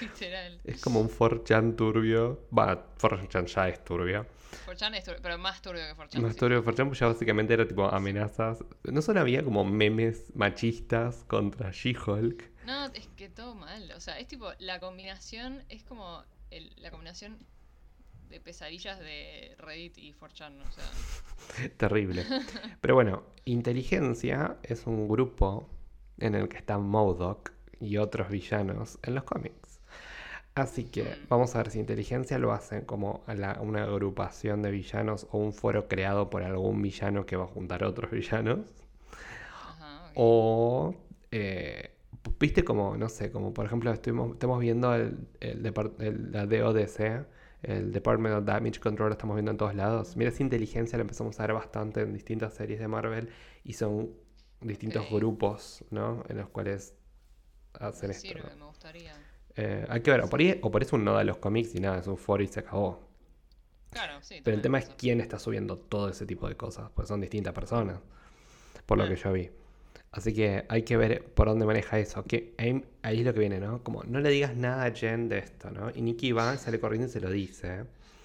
Literal. 0.00 0.60
Es 0.64 0.80
como 0.80 1.00
un 1.00 1.08
4chan 1.08 1.76
turbio. 1.76 2.46
Va, 2.56 2.94
4chan 2.98 3.46
ya 3.46 3.68
es 3.68 3.84
turbio. 3.84 4.26
4chan 4.66 4.94
es 4.96 5.04
turbio, 5.04 5.20
pero 5.22 5.38
más 5.38 5.60
turbio 5.62 5.82
que 5.86 5.94
4chan. 6.00 6.20
Más 6.20 6.32
sí. 6.34 6.38
turbio 6.38 6.62
que 6.64 6.70
4chan, 6.70 6.86
pues 6.88 6.98
ya 6.98 7.06
básicamente 7.08 7.54
era 7.54 7.66
tipo 7.66 7.84
amenazas. 7.86 8.64
No 8.84 9.02
solo 9.02 9.20
había 9.20 9.42
como 9.44 9.64
memes 9.64 10.34
machistas 10.34 11.24
contra 11.26 11.70
She-Hulk. 11.72 12.50
No, 12.66 12.86
es 12.86 13.08
que 13.16 13.28
todo 13.28 13.54
mal. 13.54 13.90
O 13.96 14.00
sea, 14.00 14.18
es 14.18 14.28
tipo, 14.28 14.50
la 14.58 14.78
combinación 14.80 15.62
es 15.68 15.82
como 15.84 16.22
el- 16.50 16.72
la 16.76 16.90
combinación 16.90 17.38
de 18.28 18.40
pesadillas 18.40 18.98
de 19.00 19.56
Reddit 19.58 19.98
y 19.98 20.12
4chan. 20.14 20.60
O 20.68 20.72
sea, 20.72 21.68
Terrible. 21.76 22.24
Pero 22.80 22.94
bueno, 22.94 23.24
Inteligencia 23.44 24.56
es 24.62 24.86
un 24.86 25.08
grupo 25.08 25.68
en 26.18 26.34
el 26.34 26.48
que 26.48 26.58
está 26.58 26.78
MODOK 26.78 27.50
y 27.80 27.96
otros 27.96 28.28
villanos 28.30 28.98
en 29.02 29.14
los 29.14 29.24
cómics. 29.24 29.69
Así 30.60 30.84
que 30.84 31.18
vamos 31.28 31.54
a 31.54 31.58
ver 31.58 31.70
si 31.70 31.78
Inteligencia 31.80 32.38
lo 32.38 32.52
hacen 32.52 32.82
como 32.84 33.22
a 33.26 33.34
la- 33.34 33.58
una 33.60 33.84
agrupación 33.84 34.62
de 34.62 34.70
villanos 34.70 35.26
o 35.32 35.38
un 35.38 35.52
foro 35.52 35.88
creado 35.88 36.30
por 36.30 36.42
algún 36.42 36.82
villano 36.82 37.26
que 37.26 37.36
va 37.36 37.44
a 37.44 37.48
juntar 37.48 37.84
otros 37.84 38.10
villanos. 38.18 38.60
ajá. 39.62 40.12
O, 40.14 40.94
eh, 41.30 41.90
viste 42.38 42.64
como, 42.64 42.96
no 42.96 43.08
sé, 43.08 43.30
como 43.30 43.52
por 43.54 43.66
ejemplo 43.66 43.92
estuvimos, 43.92 44.32
estamos 44.32 44.60
viendo 44.60 44.94
el, 44.94 45.28
el 45.40 45.62
depart- 45.62 46.00
el- 46.00 46.32
la 46.32 46.46
DODC, 46.46 47.26
el 47.62 47.92
Department 47.92 48.34
of 48.36 48.44
Damage 48.44 48.80
Control, 48.80 49.08
lo 49.10 49.12
estamos 49.14 49.36
viendo 49.36 49.50
en 49.52 49.56
todos 49.58 49.74
lados. 49.74 50.16
Mira, 50.16 50.30
esa 50.30 50.42
inteligencia 50.42 50.98
la 50.98 51.02
empezamos 51.02 51.38
a 51.38 51.42
ver 51.46 51.54
bastante 51.54 52.00
en 52.02 52.12
distintas 52.12 52.54
series 52.54 52.80
de 52.80 52.88
Marvel 52.88 53.28
y 53.64 53.74
son 53.74 54.10
distintos 54.60 55.08
grupos, 55.10 55.84
¿no? 55.90 56.24
En 56.28 56.38
los 56.38 56.48
cuales 56.48 56.94
hacen 57.74 58.10
Me 58.10 58.14
esto. 58.14 58.34
sirve, 58.34 58.50
¿no? 58.50 58.56
me 58.56 58.64
gustaría. 58.66 59.14
Eh, 59.60 59.86
hay 59.88 60.00
que 60.00 60.10
ver, 60.10 60.20
o 60.22 60.28
por, 60.28 60.40
ahí, 60.40 60.58
o 60.62 60.70
por 60.70 60.82
eso 60.82 60.96
un 60.96 61.04
nodo 61.04 61.18
a 61.18 61.24
los 61.24 61.36
cómics 61.38 61.74
y 61.74 61.80
nada, 61.80 61.98
es 61.98 62.06
un 62.06 62.16
foro 62.16 62.42
y 62.42 62.46
se 62.48 62.60
acabó. 62.60 63.00
Claro, 63.90 64.22
sí. 64.22 64.40
Pero 64.42 64.56
el 64.56 64.62
tema 64.62 64.78
es 64.78 64.88
quién 64.96 65.20
está 65.20 65.38
subiendo 65.38 65.76
todo 65.76 66.08
ese 66.08 66.24
tipo 66.26 66.48
de 66.48 66.56
cosas, 66.56 66.90
pues 66.94 67.08
son 67.08 67.20
distintas 67.20 67.52
personas, 67.52 67.98
por 68.86 68.98
lo 68.98 69.04
Ah. 69.04 69.08
que 69.08 69.16
yo 69.16 69.32
vi. 69.32 69.50
Así 70.12 70.32
que 70.34 70.64
hay 70.68 70.82
que 70.82 70.96
ver 70.96 71.24
por 71.34 71.46
dónde 71.48 71.66
maneja 71.66 71.98
eso. 71.98 72.24
Que 72.24 72.54
ahí, 72.58 72.84
ahí 73.02 73.20
es 73.20 73.24
lo 73.24 73.32
que 73.32 73.40
viene, 73.40 73.60
¿no? 73.60 73.82
Como 73.84 74.02
no 74.04 74.18
le 74.20 74.30
digas 74.30 74.56
nada 74.56 74.84
a 74.84 74.90
Jen 74.92 75.28
de 75.28 75.38
esto, 75.38 75.70
¿no? 75.70 75.90
Y 75.94 76.02
Nikki 76.02 76.32
va, 76.32 76.56
sale 76.56 76.80
corriendo 76.80 77.06
y 77.06 77.10
se 77.10 77.20
lo 77.20 77.30
dice. 77.30 77.84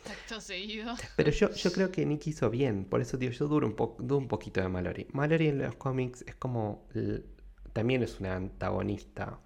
Acto 0.09 0.39
seguido. 0.41 0.93
Pero 1.15 1.31
yo, 1.31 1.51
yo 1.51 1.71
creo 1.71 1.91
que 1.91 2.05
Nikki 2.05 2.31
hizo 2.31 2.49
bien, 2.49 2.85
por 2.85 3.01
eso, 3.01 3.17
tío, 3.19 3.29
yo 3.31 3.47
duro 3.47 3.67
un, 3.67 3.75
po- 3.75 3.95
dudo 3.99 4.17
un 4.17 4.27
poquito 4.27 4.61
de 4.61 4.67
Mallory. 4.69 5.07
Mallory 5.13 5.47
en 5.49 5.59
los 5.59 5.75
cómics 5.75 6.23
es 6.27 6.35
como. 6.35 6.87
También 7.73 8.01
es 8.03 8.19
una 8.19 8.35
antagonista. 8.35 9.39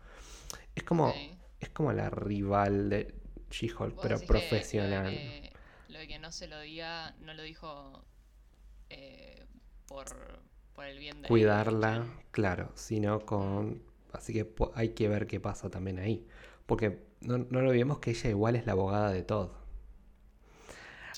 Es 0.76 0.84
como. 0.84 1.08
Ok. 1.10 1.16
Es 1.60 1.70
como 1.70 1.92
la 1.94 2.10
rival 2.10 2.90
de 2.90 3.14
She-Hulk, 3.52 3.96
pero 4.02 4.16
decís 4.16 4.22
que 4.22 4.24
lo 4.24 4.24
de 4.24 4.28
profesional. 4.28 5.12
que- 5.12 5.54
Lo 5.90 6.00
de, 6.00 6.08
que, 6.08 6.20
no 6.20 6.32
se 6.32 6.48
lo 6.48 6.60
diga, 6.62 7.16
no 7.22 7.34
lo 7.34 7.42
dijo 7.44 8.04
eh, 8.90 9.46
por, 9.88 10.06
por 10.74 10.86
el 10.86 11.00
bien 11.00 11.22
de 11.22 11.28
cuidarla, 11.28 12.06
claro, 12.32 12.72
sino 12.76 13.26
con... 13.26 13.82
Así 14.14 14.34
que 14.34 14.54
hay 14.74 14.90
que 14.90 15.08
ver 15.08 15.28
qué 15.28 15.40
pasa 15.40 15.70
también 15.70 16.00
ahí. 16.00 16.28
Porque 16.66 17.04
no, 17.22 17.38
no 17.40 17.62
lo 17.62 17.70
olvidemos 17.70 18.00
que 18.00 18.12
ella 18.12 18.30
igual 18.30 18.56
es 18.56 18.66
la 18.66 18.72
abogada 18.74 19.12
de 19.12 19.24
todo. 19.24 19.58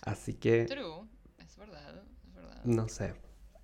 Así 0.03 0.33
que, 0.33 0.65
True, 0.65 1.07
es 1.37 1.57
verdad, 1.57 2.03
es 2.25 2.33
verdad. 2.33 2.61
no 2.65 2.87
sé, 2.87 3.13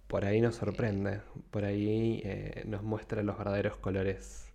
por 0.08 0.26
ahí 0.26 0.42
nos 0.42 0.56
sorprende, 0.56 1.22
por 1.52 1.66
ahí 1.66 2.22
eh, 2.24 2.64
nos 2.68 2.84
muestra 2.84 3.24
los 3.24 3.38
verdaderos 3.38 3.78
colores 3.78 4.52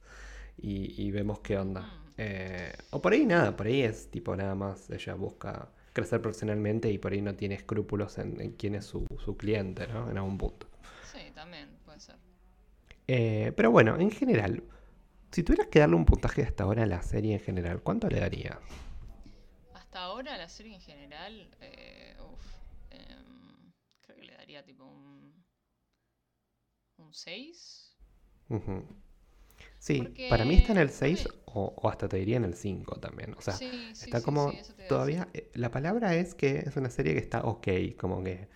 y, 0.59 1.03
y 1.03 1.11
vemos 1.11 1.41
qué 1.41 1.59
onda. 1.59 1.81
Mm. 1.83 2.03
Eh, 2.19 2.73
o 2.91 3.01
por 3.01 3.13
ahí 3.13 3.27
nada, 3.27 3.57
por 3.57 3.67
ahí 3.67 3.83
es 3.83 4.11
tipo 4.11 4.37
nada 4.37 4.55
más, 4.55 4.91
ella 4.91 5.15
busca 5.15 5.71
crecer 5.93 6.21
profesionalmente 6.21 6.91
y 6.91 6.99
por 6.99 7.13
ahí 7.13 7.21
no 7.21 7.35
tiene 7.35 7.55
escrúpulos 7.55 8.19
en, 8.19 8.41
en 8.41 8.53
quién 8.53 8.75
es 8.75 8.85
su, 8.85 9.07
su 9.25 9.37
cliente, 9.37 9.87
¿no? 9.89 10.11
En 10.11 10.17
algún 10.17 10.39
punto. 10.39 10.67
Sí, 11.11 11.31
también 11.35 11.69
puede 11.85 12.01
ser. 12.01 12.17
Eh, 13.09 13.53
pero 13.57 13.71
bueno, 13.71 13.99
en 13.99 14.11
general, 14.11 14.63
si 15.31 15.43
tuvieras 15.43 15.69
que 15.69 15.81
darle 15.81 15.97
un 15.97 16.05
puntaje 16.05 16.43
hasta 16.43 16.65
ahora 16.65 16.85
a 16.85 16.87
la 16.87 17.03
serie 17.03 17.35
en 17.35 17.41
general, 17.41 17.83
¿cuánto 17.83 18.09
le 18.09 18.21
darías? 18.21 18.59
Hasta 19.75 20.01
ahora 20.05 20.39
la 20.39 20.49
serie 20.49 20.75
en 20.75 20.81
general, 20.81 21.51
eh, 21.61 22.17
uf, 22.21 22.41
em, 22.91 23.73
creo 24.01 24.17
que 24.17 24.25
le 24.25 24.35
daría 24.35 24.65
tipo 24.65 24.85
un, 24.85 25.45
un 26.99 27.13
6. 27.13 27.97
Ujú. 28.49 28.85
Sí, 29.83 29.99
Porque, 29.99 30.29
para 30.29 30.45
mí 30.45 30.55
está 30.55 30.73
en 30.73 30.79
el 30.79 30.91
no 31.01 31.09
6 31.09 31.27
me- 31.27 31.31
o, 31.47 31.75
o 31.77 31.89
hasta 31.89 32.09
te 32.09 32.17
diría 32.19 32.37
en 32.37 32.45
el 32.45 32.55
5 32.55 33.01
también. 33.01 33.35
O 33.39 33.43
sea, 33.43 33.63
sí, 33.63 33.93
sí, 33.95 33.97
está 34.01 34.19
sí, 34.19 34.23
como 34.23 34.61
todavía... 34.87 35.29
eh, 35.35 35.51
La 35.55 35.71
palabra 35.71 36.15
es 36.15 36.35
que 36.35 36.59
es 36.61 36.77
una 36.77 36.91
serie 36.91 37.15
que 37.15 37.19
está 37.21 37.43
ok, 37.43 37.69
como 37.99 38.23
que... 38.23 38.49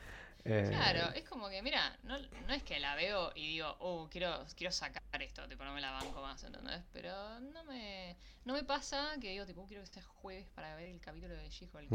eh, 0.45 0.77
Claro, 0.77 1.13
es 1.15 1.23
como 1.29 1.49
que, 1.49 1.63
mira, 1.63 1.97
no, 2.03 2.19
no 2.19 2.53
es 2.55 2.63
que 2.65 2.81
la 2.81 2.95
veo 2.97 3.31
y 3.37 3.47
digo, 3.47 3.77
oh, 3.79 4.09
quiero, 4.11 4.45
quiero 4.57 4.73
sacar 4.73 5.01
esto, 5.23 5.47
tipo, 5.49 5.65
no 5.65 5.73
me 5.73 5.81
la 5.81 5.93
banco 5.93 6.21
más, 6.21 6.43
¿entendés? 6.43 6.83
Pero 6.93 7.39
no 7.41 7.65
me, 7.65 8.17
no 8.45 8.53
me 8.55 8.65
pasa 8.65 9.15
que 9.21 9.31
digo, 9.31 9.47
tipo, 9.47 9.63
"Uh, 9.63 9.67
quiero 9.69 9.83
que 9.85 9.89
sea 9.91 10.03
jueves 10.03 10.47
para 10.55 10.75
ver 10.75 10.89
el 10.89 11.01
capítulo 11.01 11.35
de 11.37 11.49
She-Hulk, 11.51 11.93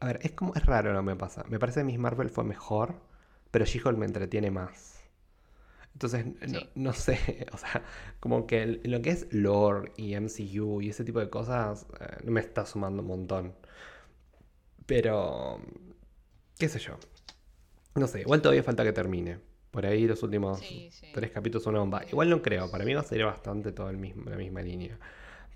A 0.00 0.06
ver, 0.06 0.18
es 0.22 0.32
como... 0.32 0.54
Es 0.54 0.64
raro 0.66 0.92
lo 0.92 1.00
que 1.00 1.04
me 1.06 1.16
pasa. 1.16 1.44
Me 1.48 1.58
parece 1.58 1.80
que 1.80 1.84
Miss 1.84 1.98
Marvel 1.98 2.30
fue 2.30 2.44
mejor, 2.44 3.00
pero 3.50 3.64
She-Hulk 3.64 3.96
me 3.98 4.06
entretiene 4.06 4.50
más. 4.50 5.03
Entonces, 5.94 6.26
no, 6.26 6.58
Sí. 6.60 6.68
no 6.74 6.92
sé, 6.92 7.46
o 7.52 7.56
sea, 7.56 7.82
como 8.20 8.46
que 8.46 8.80
lo 8.84 9.00
que 9.00 9.10
es 9.10 9.26
lore 9.32 9.92
y 9.96 10.14
MCU 10.14 10.82
y 10.82 10.90
ese 10.90 11.04
tipo 11.04 11.20
de 11.20 11.30
cosas 11.30 11.86
eh, 12.00 12.16
me 12.24 12.40
está 12.40 12.66
sumando 12.66 13.00
un 13.02 13.08
montón. 13.08 13.54
Pero, 14.86 15.60
qué 16.58 16.68
sé 16.68 16.78
yo. 16.78 16.98
No 17.94 18.06
sé, 18.06 18.20
igual 18.22 18.42
todavía 18.42 18.62
falta 18.62 18.84
que 18.84 18.92
termine. 18.92 19.38
Por 19.70 19.86
ahí 19.86 20.06
los 20.06 20.22
últimos 20.22 20.60
Sí, 20.60 20.88
sí. 20.92 21.06
tres 21.12 21.30
capítulos 21.30 21.62
son 21.64 21.72
una 21.74 21.80
bomba. 21.80 22.04
Igual 22.08 22.30
no 22.30 22.42
creo, 22.42 22.70
para 22.70 22.84
mí 22.84 22.94
va 22.94 23.00
a 23.00 23.04
ser 23.04 23.24
bastante 23.24 23.72
todo 23.72 23.90
el 23.90 23.96
mismo, 23.96 24.28
la 24.30 24.36
misma 24.36 24.62
línea. 24.62 24.98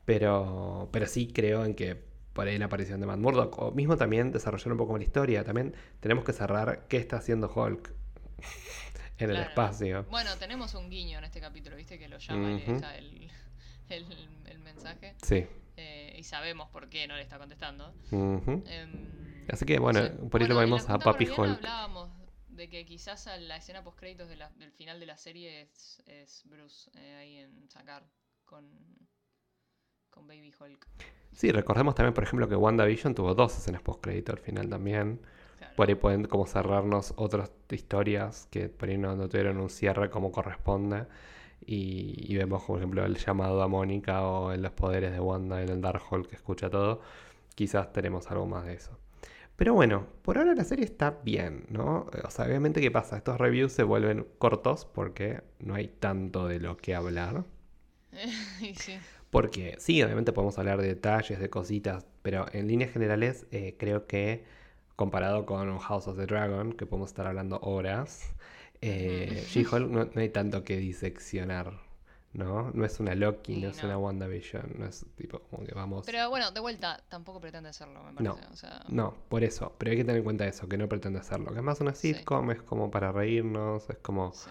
Pero, 0.05 0.88
pero 0.92 1.07
sí 1.07 1.29
creo 1.33 1.64
en 1.64 1.74
que 1.74 1.96
por 2.33 2.46
ahí 2.48 2.57
la 2.59 2.66
aparición 2.66 3.01
de 3.01 3.07
Matt 3.07 3.18
Murdock, 3.18 3.59
o 3.59 3.72
mismo 3.72 3.96
también 3.96 4.33
desarrollar 4.33 4.72
un 4.72 4.79
poco 4.79 4.96
la 4.96 5.05
historia. 5.05 5.44
También 5.44 5.74
tenemos 6.01 6.24
que 6.24 6.33
cerrar 6.33 6.87
qué 6.88 6.96
está 6.96 7.16
haciendo 7.18 7.53
Hulk 7.55 7.92
en 9.18 9.31
el 9.31 9.37
espacio. 9.38 10.04
Bueno, 10.11 10.37
tenemos 10.38 10.74
un 10.74 10.88
guiño 10.90 11.18
en 11.18 11.24
este 11.24 11.40
capítulo, 11.40 11.76
¿viste? 11.76 11.98
Que 11.98 12.09
lo 12.09 12.18
llama 12.18 12.52
y 12.52 12.59
le 12.61 12.72
deja 12.74 12.96
el, 12.96 13.31
el, 13.88 14.07
el 14.46 14.59
mensaje. 14.61 15.14
Sí. 15.22 15.46
eh, 15.76 16.14
y 16.18 16.22
sabemos 16.24 16.68
por 16.70 16.88
qué 16.88 17.07
no 17.07 17.16
le 17.16 17.22
está 17.22 17.38
contestando. 17.38 17.94
Em, 18.11 19.46
Así 19.50 19.64
que 19.64 19.78
bueno, 19.78 20.00
sí. 20.04 20.09
por 20.31 20.40
ahí 20.42 20.46
Bueno, 20.48 20.61
vemos 20.61 20.88
a 20.90 20.98
Papi 20.98 21.28
Hulk. 21.28 21.38
hablábamos 21.59 22.11
de 22.48 22.68
que 22.68 22.85
quizás 22.85 23.26
a 23.28 23.37
la 23.37 23.57
escena 23.57 23.83
post 23.85 23.98
créditos 23.98 24.28
del 24.28 24.72
final 24.72 24.98
de 25.00 25.07
la 25.07 25.16
serie 25.16 25.62
es, 25.62 26.02
es 26.07 26.42
Bruce 26.44 26.90
eh, 26.94 27.14
ahí 27.16 27.37
en 27.38 27.68
sacar 27.70 28.04
con, 28.44 28.68
con 30.11 30.26
Baby 30.26 30.52
Hulk. 30.59 30.87
Sí, 31.33 31.52
recordemos 31.52 31.94
también, 31.94 32.14
por 32.14 32.24
ejemplo, 32.24 32.48
que 32.48 32.57
WandaVision 32.57 33.14
tuvo 33.14 33.35
dos 33.35 33.57
escenas 33.57 33.81
post-crédito 33.83 34.33
al 34.33 34.38
final 34.38 34.68
también. 34.68 35.20
Claro. 35.59 35.75
Por 35.77 35.88
ahí 35.88 35.94
pueden 35.94 36.25
como 36.25 36.47
cerrarnos 36.47 37.12
otras 37.16 37.53
historias 37.71 38.49
que 38.51 38.68
por 38.68 38.88
ahí 38.88 38.99
no, 38.99 39.14
no 39.16 39.29
tuvieron 39.29 39.59
un 39.59 39.71
cierre 39.71 40.11
como 40.11 40.33
corresponde. 40.33 41.07
Y, 41.66 42.14
y 42.33 42.37
vemos, 42.37 42.62
por 42.64 42.79
ejemplo, 42.79 43.05
el 43.05 43.16
llamado 43.16 43.62
a 43.62 43.68
Mónica 43.68 44.23
o 44.23 44.53
en 44.53 44.62
los 44.62 44.73
poderes 44.73 45.12
de 45.12 45.21
Wanda 45.21 45.62
en 45.62 45.68
el 45.68 45.81
Darkhold 45.81 46.27
que 46.27 46.37
escucha 46.37 46.71
todo. 46.71 47.01
Quizás 47.55 47.92
tenemos 47.92 48.31
algo 48.31 48.47
más 48.47 48.64
de 48.64 48.75
eso. 48.75 48.97
Pero 49.59 49.75
bueno, 49.75 50.07
por 50.23 50.38
ahora 50.38 50.55
la 50.55 50.62
serie 50.62 50.85
está 50.85 51.18
bien, 51.25 51.66
¿no? 51.68 52.07
O 52.25 52.31
sea, 52.31 52.47
obviamente, 52.47 52.81
¿qué 52.81 52.92
pasa? 52.92 53.16
Estos 53.16 53.38
reviews 53.38 53.73
se 53.73 53.83
vuelven 53.83 54.25
cortos 54.38 54.85
porque 54.85 55.42
no 55.59 55.75
hay 55.75 55.88
tanto 55.88 56.47
de 56.47 56.61
lo 56.61 56.77
que 56.77 56.94
hablar. 56.94 57.44
sí. 58.77 59.01
Porque 59.31 59.75
sí, 59.81 60.01
obviamente 60.01 60.33
podemos 60.33 60.57
hablar 60.61 60.81
de 60.81 60.87
detalles, 60.87 61.40
de 61.40 61.51
cositas, 61.51 62.07
pero 62.23 62.47
en 62.53 62.68
líneas 62.68 62.92
generales 62.92 63.47
eh, 63.51 63.75
creo 63.77 64.07
que 64.07 64.44
comparado 64.98 65.46
con 65.46 65.78
House 65.78 66.08
of 66.08 66.16
the 66.16 66.26
Dragon, 66.26 66.72
que 66.72 66.84
podemos 66.84 67.11
estar 67.11 67.24
hablando 67.28 67.61
horas, 67.62 68.34
eh. 68.80 69.44
She-Hulk 69.48 69.88
no, 69.90 70.04
no 70.06 70.20
hay 70.20 70.28
tanto 70.28 70.64
que 70.64 70.76
diseccionar, 70.76 71.72
¿no? 72.32 72.72
No 72.72 72.84
es 72.84 72.98
una 72.98 73.14
Loki, 73.14 73.54
Sí, 73.54 73.61
no 73.61 73.68
es 73.68 73.76
no. 73.80 73.84
una 73.84 73.96
WandaVision, 73.96 74.74
no 74.76 74.87
es 74.87 75.06
tipo 75.16 75.38
como 75.38 75.64
que 75.64 75.72
vamos... 75.72 76.04
Pero 76.04 76.28
bueno, 76.30 76.50
de 76.50 76.58
vuelta, 76.58 77.00
tampoco 77.08 77.40
pretende 77.40 77.68
hacerlo, 77.68 78.02
me 78.02 78.11
No. 78.20 78.34
parece. 78.34 78.52
O 78.52 78.56
sea, 78.56 78.82
No, 78.88 79.14
por 79.28 79.44
eso, 79.44 79.72
pero 79.78 79.92
hay 79.92 79.98
que 79.98 80.02
tener 80.02 80.16
en 80.18 80.24
cuenta 80.24 80.48
eso, 80.48 80.68
que 80.68 80.76
no 80.76 80.88
pretende 80.88 81.20
hacerlo, 81.20 81.52
que 81.52 81.58
es 81.58 81.64
más 81.64 81.80
una 81.80 81.94
Sí. 81.94 82.14
sitcom, 82.14 82.50
es 82.50 82.61
como 82.62 82.90
para 82.90 83.12
reírnos, 83.12 83.88
es 83.90 83.98
como 83.98 84.32
sí, 84.32 84.50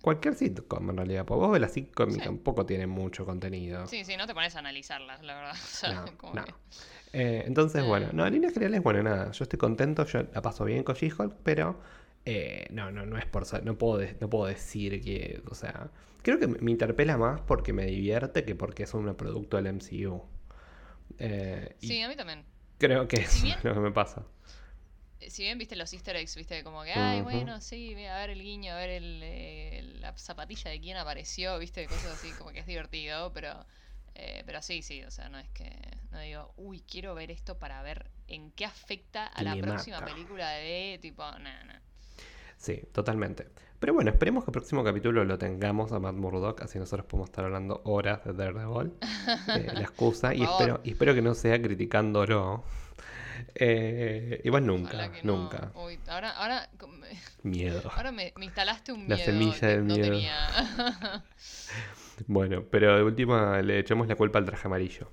cualquier 0.00 0.36
sitcom 0.36 0.90
en 0.90 0.96
realidad, 0.96 1.24
porque 1.26 1.40
vos 1.40 1.50
ves 1.50 1.60
la 1.60 1.68
sitcom 1.68 2.10
y 2.10 2.18
tampoco 2.18 2.64
tiene 2.66 2.86
mucho 2.86 3.26
contenido. 3.26 3.84
Sí, 3.88 4.04
sí, 4.04 4.16
no 4.16 4.28
te 4.28 4.34
pones 4.34 4.54
a 4.54 4.60
analizarlas, 4.60 5.24
la 5.24 5.34
verdad. 5.34 5.54
O 5.64 5.66
sea, 5.66 5.92
No, 5.92 6.16
como 6.18 6.34
no. 6.34 6.44
que- 6.44 6.54
Eh, 7.12 7.44
entonces, 7.46 7.84
bueno, 7.84 8.08
no, 8.12 8.26
en 8.26 8.34
líneas 8.34 8.52
generales, 8.52 8.82
bueno, 8.82 9.02
nada, 9.02 9.30
yo 9.32 9.42
estoy 9.44 9.58
contento, 9.58 10.04
yo 10.06 10.22
la 10.32 10.42
paso 10.42 10.64
bien 10.64 10.82
con 10.84 10.94
She-Hulk, 10.96 11.34
pero 11.42 11.80
Eh, 12.30 12.66
no, 12.70 12.90
no, 12.90 13.06
no 13.06 13.16
es 13.16 13.24
por... 13.26 13.46
No 13.64 13.78
puedo, 13.78 13.96
de- 13.98 14.16
no 14.20 14.28
puedo 14.28 14.46
decir 14.46 15.00
que... 15.02 15.42
O 15.50 15.54
sea, 15.54 15.90
creo 16.22 16.38
que 16.38 16.46
me 16.46 16.70
interpela 16.70 17.16
más 17.16 17.40
porque 17.40 17.72
me 17.72 17.86
divierte 17.86 18.44
que 18.44 18.54
porque 18.54 18.82
es 18.82 18.92
un 18.94 19.14
producto 19.14 19.56
del 19.56 19.68
MCU. 19.68 20.22
Eh, 21.18 21.74
Sí, 21.78 22.02
a 22.02 22.08
mí 22.08 22.16
también. 22.16 22.44
creo 22.78 23.08
que 23.08 23.18
Si 23.18 23.38
es 23.38 23.42
bien- 23.44 23.58
lo 23.64 23.74
que 23.74 23.80
me 23.80 23.92
pasa. 23.92 24.24
Eh, 25.20 25.30
Si 25.30 25.42
bien 25.42 25.58
viste 25.58 25.76
los 25.76 25.92
easter 25.92 26.16
eggs, 26.16 26.36
viste 26.36 26.62
como 26.64 26.82
que, 26.84 26.92
ay, 26.92 27.22
bueno, 27.22 27.60
sí, 27.60 27.94
a 28.06 28.16
ver 28.18 28.30
el 28.30 28.42
guiño, 28.42 28.72
a 28.72 28.76
ver 28.76 28.90
el, 28.90 29.20
eh, 29.22 29.82
la 30.00 30.16
zapatilla 30.16 30.70
de 30.70 30.80
quién 30.80 30.96
apareció, 30.96 31.58
viste, 31.58 31.88
cosas 31.88 32.12
así, 32.12 32.34
como 32.34 32.52
que 32.52 32.60
es 32.60 32.66
divertido, 32.66 33.32
pero, 33.32 33.66
eh, 34.20 34.42
pero 34.44 34.60
sí, 34.62 34.82
sí, 34.82 35.02
o 35.04 35.10
sea, 35.10 35.28
no 35.28 35.38
es 35.38 35.48
que, 35.50 35.70
no 36.10 36.18
digo, 36.20 36.52
uy, 36.56 36.80
quiero 36.80 37.14
ver 37.14 37.30
esto 37.30 37.58
para 37.58 37.80
ver 37.82 38.10
en 38.26 38.50
qué 38.52 38.64
afecta 38.64 39.26
a 39.26 39.42
la 39.42 39.56
próxima 39.56 40.00
mata. 40.00 40.12
película 40.12 40.50
de, 40.50 40.98
tipo, 41.00 41.22
nada, 41.22 41.64
nada. 41.64 41.82
Sí, 42.56 42.82
totalmente. 42.92 43.48
Pero 43.78 43.94
bueno, 43.94 44.10
esperemos 44.10 44.42
que 44.44 44.50
el 44.50 44.52
próximo 44.52 44.82
capítulo 44.82 45.24
lo 45.24 45.38
tengamos 45.38 45.92
a 45.92 46.00
Matt 46.00 46.16
Murdock, 46.16 46.62
así 46.62 46.80
nosotros 46.80 47.06
podemos 47.06 47.28
estar 47.30 47.44
hablando 47.44 47.80
horas 47.84 48.24
de 48.24 48.32
Daredevil. 48.32 48.92
Eh, 49.54 49.70
la 49.74 49.80
excusa. 49.82 50.34
y, 50.34 50.42
espero, 50.42 50.80
y 50.82 50.90
espero 50.90 51.14
que 51.14 51.22
no 51.22 51.34
sea 51.34 51.62
criticándolo. 51.62 52.64
Eh, 53.54 54.40
igual 54.42 54.66
nunca, 54.66 55.12
no. 55.22 55.36
nunca. 55.36 55.70
Uy, 55.76 56.00
ahora, 56.08 56.30
ahora, 56.32 56.68
Miedo. 57.44 57.88
ahora 57.94 58.10
me, 58.10 58.32
me 58.36 58.46
instalaste 58.46 58.90
un 58.92 59.08
La 59.08 59.14
miedo 59.14 59.26
semilla 59.26 59.60
que 59.60 59.66
del 59.68 59.86
no 59.86 59.94
miedo. 59.94 60.10
tenía. 60.10 60.48
Bueno, 62.26 62.64
pero 62.70 62.96
de 62.96 63.02
última 63.02 63.60
le 63.62 63.78
echamos 63.78 64.08
la 64.08 64.16
culpa 64.16 64.38
al 64.38 64.44
traje 64.44 64.66
amarillo. 64.66 65.10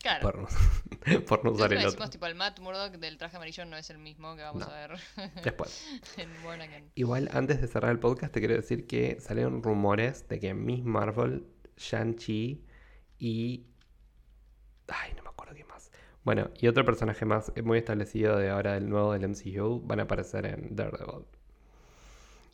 claro. 0.00 0.22
Por 0.22 0.38
no, 0.38 0.48
por 1.26 1.44
no 1.44 1.50
usar 1.52 1.72
el 1.72 1.78
decimos, 1.78 1.94
otro. 1.94 2.10
tipo, 2.10 2.26
el 2.26 2.34
Matt 2.34 2.60
Murdock 2.60 2.92
del 2.98 3.18
traje 3.18 3.36
amarillo 3.36 3.64
no 3.64 3.76
es 3.76 3.88
el 3.90 3.98
mismo 3.98 4.36
que 4.36 4.42
vamos 4.42 4.66
No. 4.66 4.72
a 4.72 4.74
ver 4.88 4.90
Después. 5.44 5.86
en. 6.16 6.90
Igual, 6.94 7.28
antes 7.32 7.60
de 7.60 7.66
cerrar 7.68 7.90
el 7.92 7.98
podcast, 7.98 8.32
te 8.32 8.40
quiero 8.40 8.54
decir 8.54 8.86
que 8.86 9.18
salieron 9.20 9.62
rumores 9.62 10.28
de 10.28 10.38
que 10.40 10.54
Miss 10.54 10.84
Marvel, 10.84 11.46
Shang-Chi 11.76 12.62
y. 13.18 13.66
Ay, 14.88 15.12
no 15.16 15.22
me 15.24 15.30
acuerdo 15.30 15.54
quién 15.54 15.66
más. 15.68 15.90
Bueno, 16.24 16.50
y 16.58 16.66
otro 16.68 16.84
personaje 16.84 17.24
más 17.24 17.52
muy 17.64 17.78
establecido 17.78 18.36
de 18.36 18.50
ahora 18.50 18.74
del 18.74 18.88
nuevo 18.88 19.12
del 19.12 19.28
MCU 19.28 19.80
van 19.84 20.00
a 20.00 20.04
aparecer 20.04 20.46
en 20.46 20.74
Daredevil. 20.76 21.24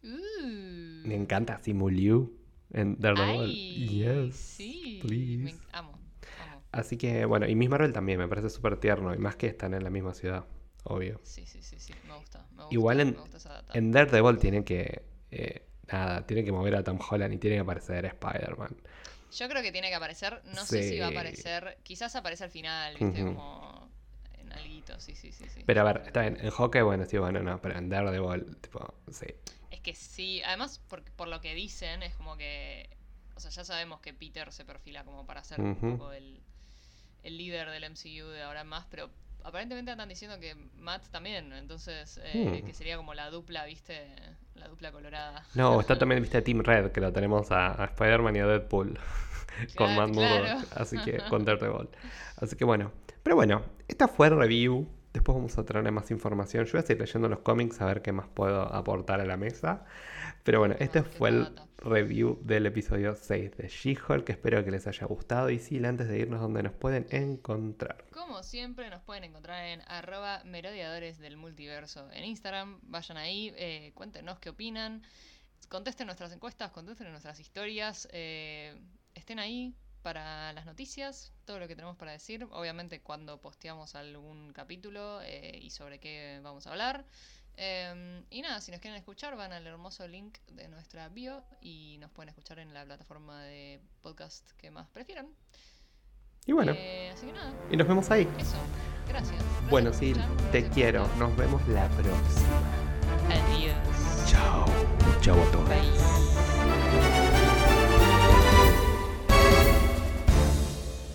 Uh. 0.04 1.06
Me 1.06 1.14
encanta 1.14 1.58
Simu 1.62 1.88
Liu 1.88 2.32
en 2.72 2.96
Daredevil. 2.98 3.58
Ay, 3.76 3.84
yes, 3.86 4.34
sí, 4.34 4.98
please. 5.02 5.54
me 5.54 5.54
amo, 5.72 5.98
amo. 6.40 6.62
Así 6.72 6.96
que, 6.96 7.24
bueno, 7.24 7.46
y 7.46 7.54
Miss 7.54 7.68
Marvel 7.68 7.92
también 7.92 8.18
me 8.18 8.28
parece 8.28 8.48
súper 8.50 8.78
tierno, 8.78 9.14
y 9.14 9.18
más 9.18 9.36
que 9.36 9.46
están 9.46 9.74
en 9.74 9.84
la 9.84 9.90
misma 9.90 10.14
ciudad, 10.14 10.44
obvio. 10.84 11.20
Sí, 11.22 11.44
sí, 11.46 11.62
sí, 11.62 11.78
sí, 11.78 11.94
me 12.08 12.14
gusta. 12.16 12.46
Me 12.50 12.56
gusta 12.64 12.74
Igual 12.74 13.00
en- 13.00 13.12
me 13.14 13.20
gusta 13.20 13.36
esa 13.36 13.52
data. 13.52 13.72
En 13.78 13.92
Daredevil 13.92 14.38
tiene 14.38 14.64
que. 14.64 15.02
eh, 15.30 15.66
nada, 15.90 16.26
tiene 16.26 16.44
que 16.44 16.52
mover 16.52 16.74
a 16.76 16.82
Tom 16.84 16.98
Holland 17.10 17.34
y 17.34 17.38
tiene 17.38 17.56
que 17.56 17.60
aparecer 17.60 18.04
Spider-Man. 18.06 18.76
Yo 19.32 19.48
creo 19.48 19.62
que 19.62 19.72
tiene 19.72 19.88
que 19.88 19.94
aparecer, 19.94 20.42
no 20.44 20.64
sé 20.66 20.82
si 20.82 20.98
va 20.98 21.06
a 21.06 21.10
aparecer, 21.10 21.78
quizás 21.82 22.14
aparece 22.16 22.44
al 22.44 22.50
final, 22.50 22.94
viste, 22.94 23.22
como 23.24 23.88
en 24.38 24.52
alguito, 24.52 24.98
sí, 25.00 25.14
sí, 25.14 25.32
sí, 25.32 25.44
sí. 25.48 25.62
Pero 25.64 25.80
a 25.80 25.84
ver, 25.84 26.02
está 26.06 26.20
bien, 26.20 26.36
en 26.40 26.50
Hawkeye, 26.50 26.82
bueno, 26.82 27.04
sí, 27.06 27.16
bueno, 27.16 27.42
no, 27.42 27.58
pero 27.60 27.78
en 27.78 27.88
Daredevil, 27.88 28.56
tipo, 28.60 28.94
sí. 29.10 29.26
Que 29.82 29.94
sí, 29.94 30.42
además 30.44 30.78
por, 30.88 31.02
por 31.12 31.28
lo 31.28 31.40
que 31.40 31.54
dicen 31.54 32.02
es 32.02 32.14
como 32.14 32.36
que, 32.36 32.88
o 33.34 33.40
sea, 33.40 33.50
ya 33.50 33.64
sabemos 33.64 34.00
que 34.00 34.14
Peter 34.14 34.52
se 34.52 34.64
perfila 34.64 35.04
como 35.04 35.26
para 35.26 35.42
ser 35.42 35.60
un 35.60 35.74
poco 35.76 36.12
el, 36.12 36.40
el 37.22 37.36
líder 37.36 37.70
del 37.70 37.84
MCU 37.84 38.28
de 38.28 38.42
ahora 38.42 38.64
más, 38.64 38.86
pero 38.90 39.10
aparentemente 39.44 39.90
andan 39.90 40.08
diciendo 40.08 40.38
que 40.38 40.54
Matt 40.76 41.08
también, 41.10 41.52
entonces 41.52 42.20
eh, 42.22 42.60
Hmm. 42.62 42.66
que 42.66 42.74
sería 42.74 42.96
como 42.96 43.12
la 43.14 43.30
dupla, 43.30 43.64
viste, 43.64 44.06
la 44.54 44.68
dupla 44.68 44.92
colorada. 44.92 45.44
No, 45.54 45.80
está 45.80 45.98
también, 45.98 46.22
viste, 46.22 46.40
Team 46.42 46.60
Red, 46.62 46.92
que 46.92 47.00
lo 47.00 47.12
tenemos 47.12 47.50
a, 47.50 47.82
a 47.82 47.86
Spider-Man 47.86 48.36
y 48.36 48.38
a 48.38 48.46
Deadpool 48.46 48.98
con 49.76 49.76
Claro, 49.76 49.94
Matt 49.94 50.10
Murdock, 50.10 50.44
claro. 50.44 50.68
así 50.76 50.96
que 50.98 51.18
con 51.28 51.44
Daredevil. 51.44 51.88
Así 52.36 52.56
que 52.56 52.64
bueno, 52.64 52.92
pero 53.22 53.34
bueno, 53.36 53.64
esta 53.88 54.06
fue 54.08 54.30
review. 54.30 54.88
Después 55.12 55.36
vamos 55.36 55.58
a 55.58 55.64
traer 55.64 55.90
más 55.92 56.10
información. 56.10 56.64
Yo 56.64 56.72
voy 56.72 56.80
a 56.80 56.82
seguir 56.82 57.02
leyendo 57.02 57.28
los 57.28 57.40
cómics 57.40 57.80
a 57.80 57.86
ver 57.86 58.00
qué 58.00 58.12
más 58.12 58.28
puedo 58.28 58.62
aportar 58.74 59.20
a 59.20 59.26
la 59.26 59.36
mesa. 59.36 59.84
Pero 60.42 60.58
bueno, 60.58 60.74
este 60.78 61.00
Ah, 61.00 61.04
fue 61.04 61.28
el 61.28 61.48
review 61.78 62.38
del 62.42 62.66
episodio 62.66 63.14
6 63.14 63.56
de 63.56 63.68
She-Hulk. 63.68 64.28
Espero 64.30 64.64
que 64.64 64.70
les 64.70 64.86
haya 64.86 65.06
gustado. 65.06 65.50
Y 65.50 65.58
sí, 65.58 65.84
antes 65.84 66.08
de 66.08 66.18
irnos, 66.18 66.40
donde 66.40 66.62
nos 66.62 66.72
pueden 66.72 67.06
encontrar? 67.10 68.04
Como 68.12 68.42
siempre, 68.42 68.88
nos 68.88 69.02
pueden 69.02 69.24
encontrar 69.24 69.66
en 69.66 69.82
arroba 69.86 70.42
merodiadores 70.44 71.18
del 71.18 71.36
multiverso 71.36 72.10
en 72.12 72.24
Instagram. 72.24 72.80
Vayan 72.82 73.18
ahí, 73.18 73.52
eh, 73.56 73.92
cuéntenos 73.94 74.38
qué 74.38 74.50
opinan, 74.50 75.02
contesten 75.68 76.06
nuestras 76.06 76.32
encuestas, 76.32 76.70
contesten 76.70 77.10
nuestras 77.10 77.38
historias, 77.38 78.08
eh, 78.12 78.80
estén 79.14 79.38
ahí 79.38 79.74
para 80.02 80.52
las 80.52 80.66
noticias, 80.66 81.32
todo 81.44 81.58
lo 81.58 81.68
que 81.68 81.74
tenemos 81.76 81.96
para 81.96 82.12
decir, 82.12 82.46
obviamente 82.50 83.00
cuando 83.00 83.40
posteamos 83.40 83.94
algún 83.94 84.52
capítulo 84.52 85.20
eh, 85.22 85.58
y 85.62 85.70
sobre 85.70 85.98
qué 86.00 86.40
vamos 86.42 86.66
a 86.66 86.70
hablar. 86.70 87.04
Eh, 87.56 88.22
y 88.30 88.40
nada, 88.42 88.60
si 88.60 88.70
nos 88.72 88.80
quieren 88.80 88.98
escuchar, 88.98 89.36
van 89.36 89.52
al 89.52 89.66
hermoso 89.66 90.06
link 90.08 90.38
de 90.48 90.68
nuestra 90.68 91.08
bio 91.08 91.44
y 91.60 91.96
nos 92.00 92.10
pueden 92.10 92.30
escuchar 92.30 92.58
en 92.58 92.72
la 92.74 92.84
plataforma 92.84 93.42
de 93.44 93.80
podcast 94.00 94.50
que 94.52 94.70
más 94.70 94.88
prefieran. 94.88 95.28
Y 96.46 96.52
bueno, 96.52 96.72
Eh, 96.74 97.10
así 97.14 97.26
que 97.26 97.32
nada, 97.32 97.52
y 97.70 97.76
nos 97.76 97.86
vemos 97.86 98.10
ahí. 98.10 98.22
eso. 98.38 98.56
Gracias. 99.06 99.32
Gracias 99.40 99.70
Bueno, 99.70 99.92
sí, 99.92 100.14
te 100.50 100.68
quiero. 100.70 101.06
Nos 101.18 101.36
vemos 101.36 101.66
la 101.68 101.88
próxima. 101.90 102.62
Adiós. 103.28 103.76
Chao. 104.30 104.66
Chao 105.20 105.40
a 105.40 105.52
todos. 105.52 105.68
Bye. 105.68 106.51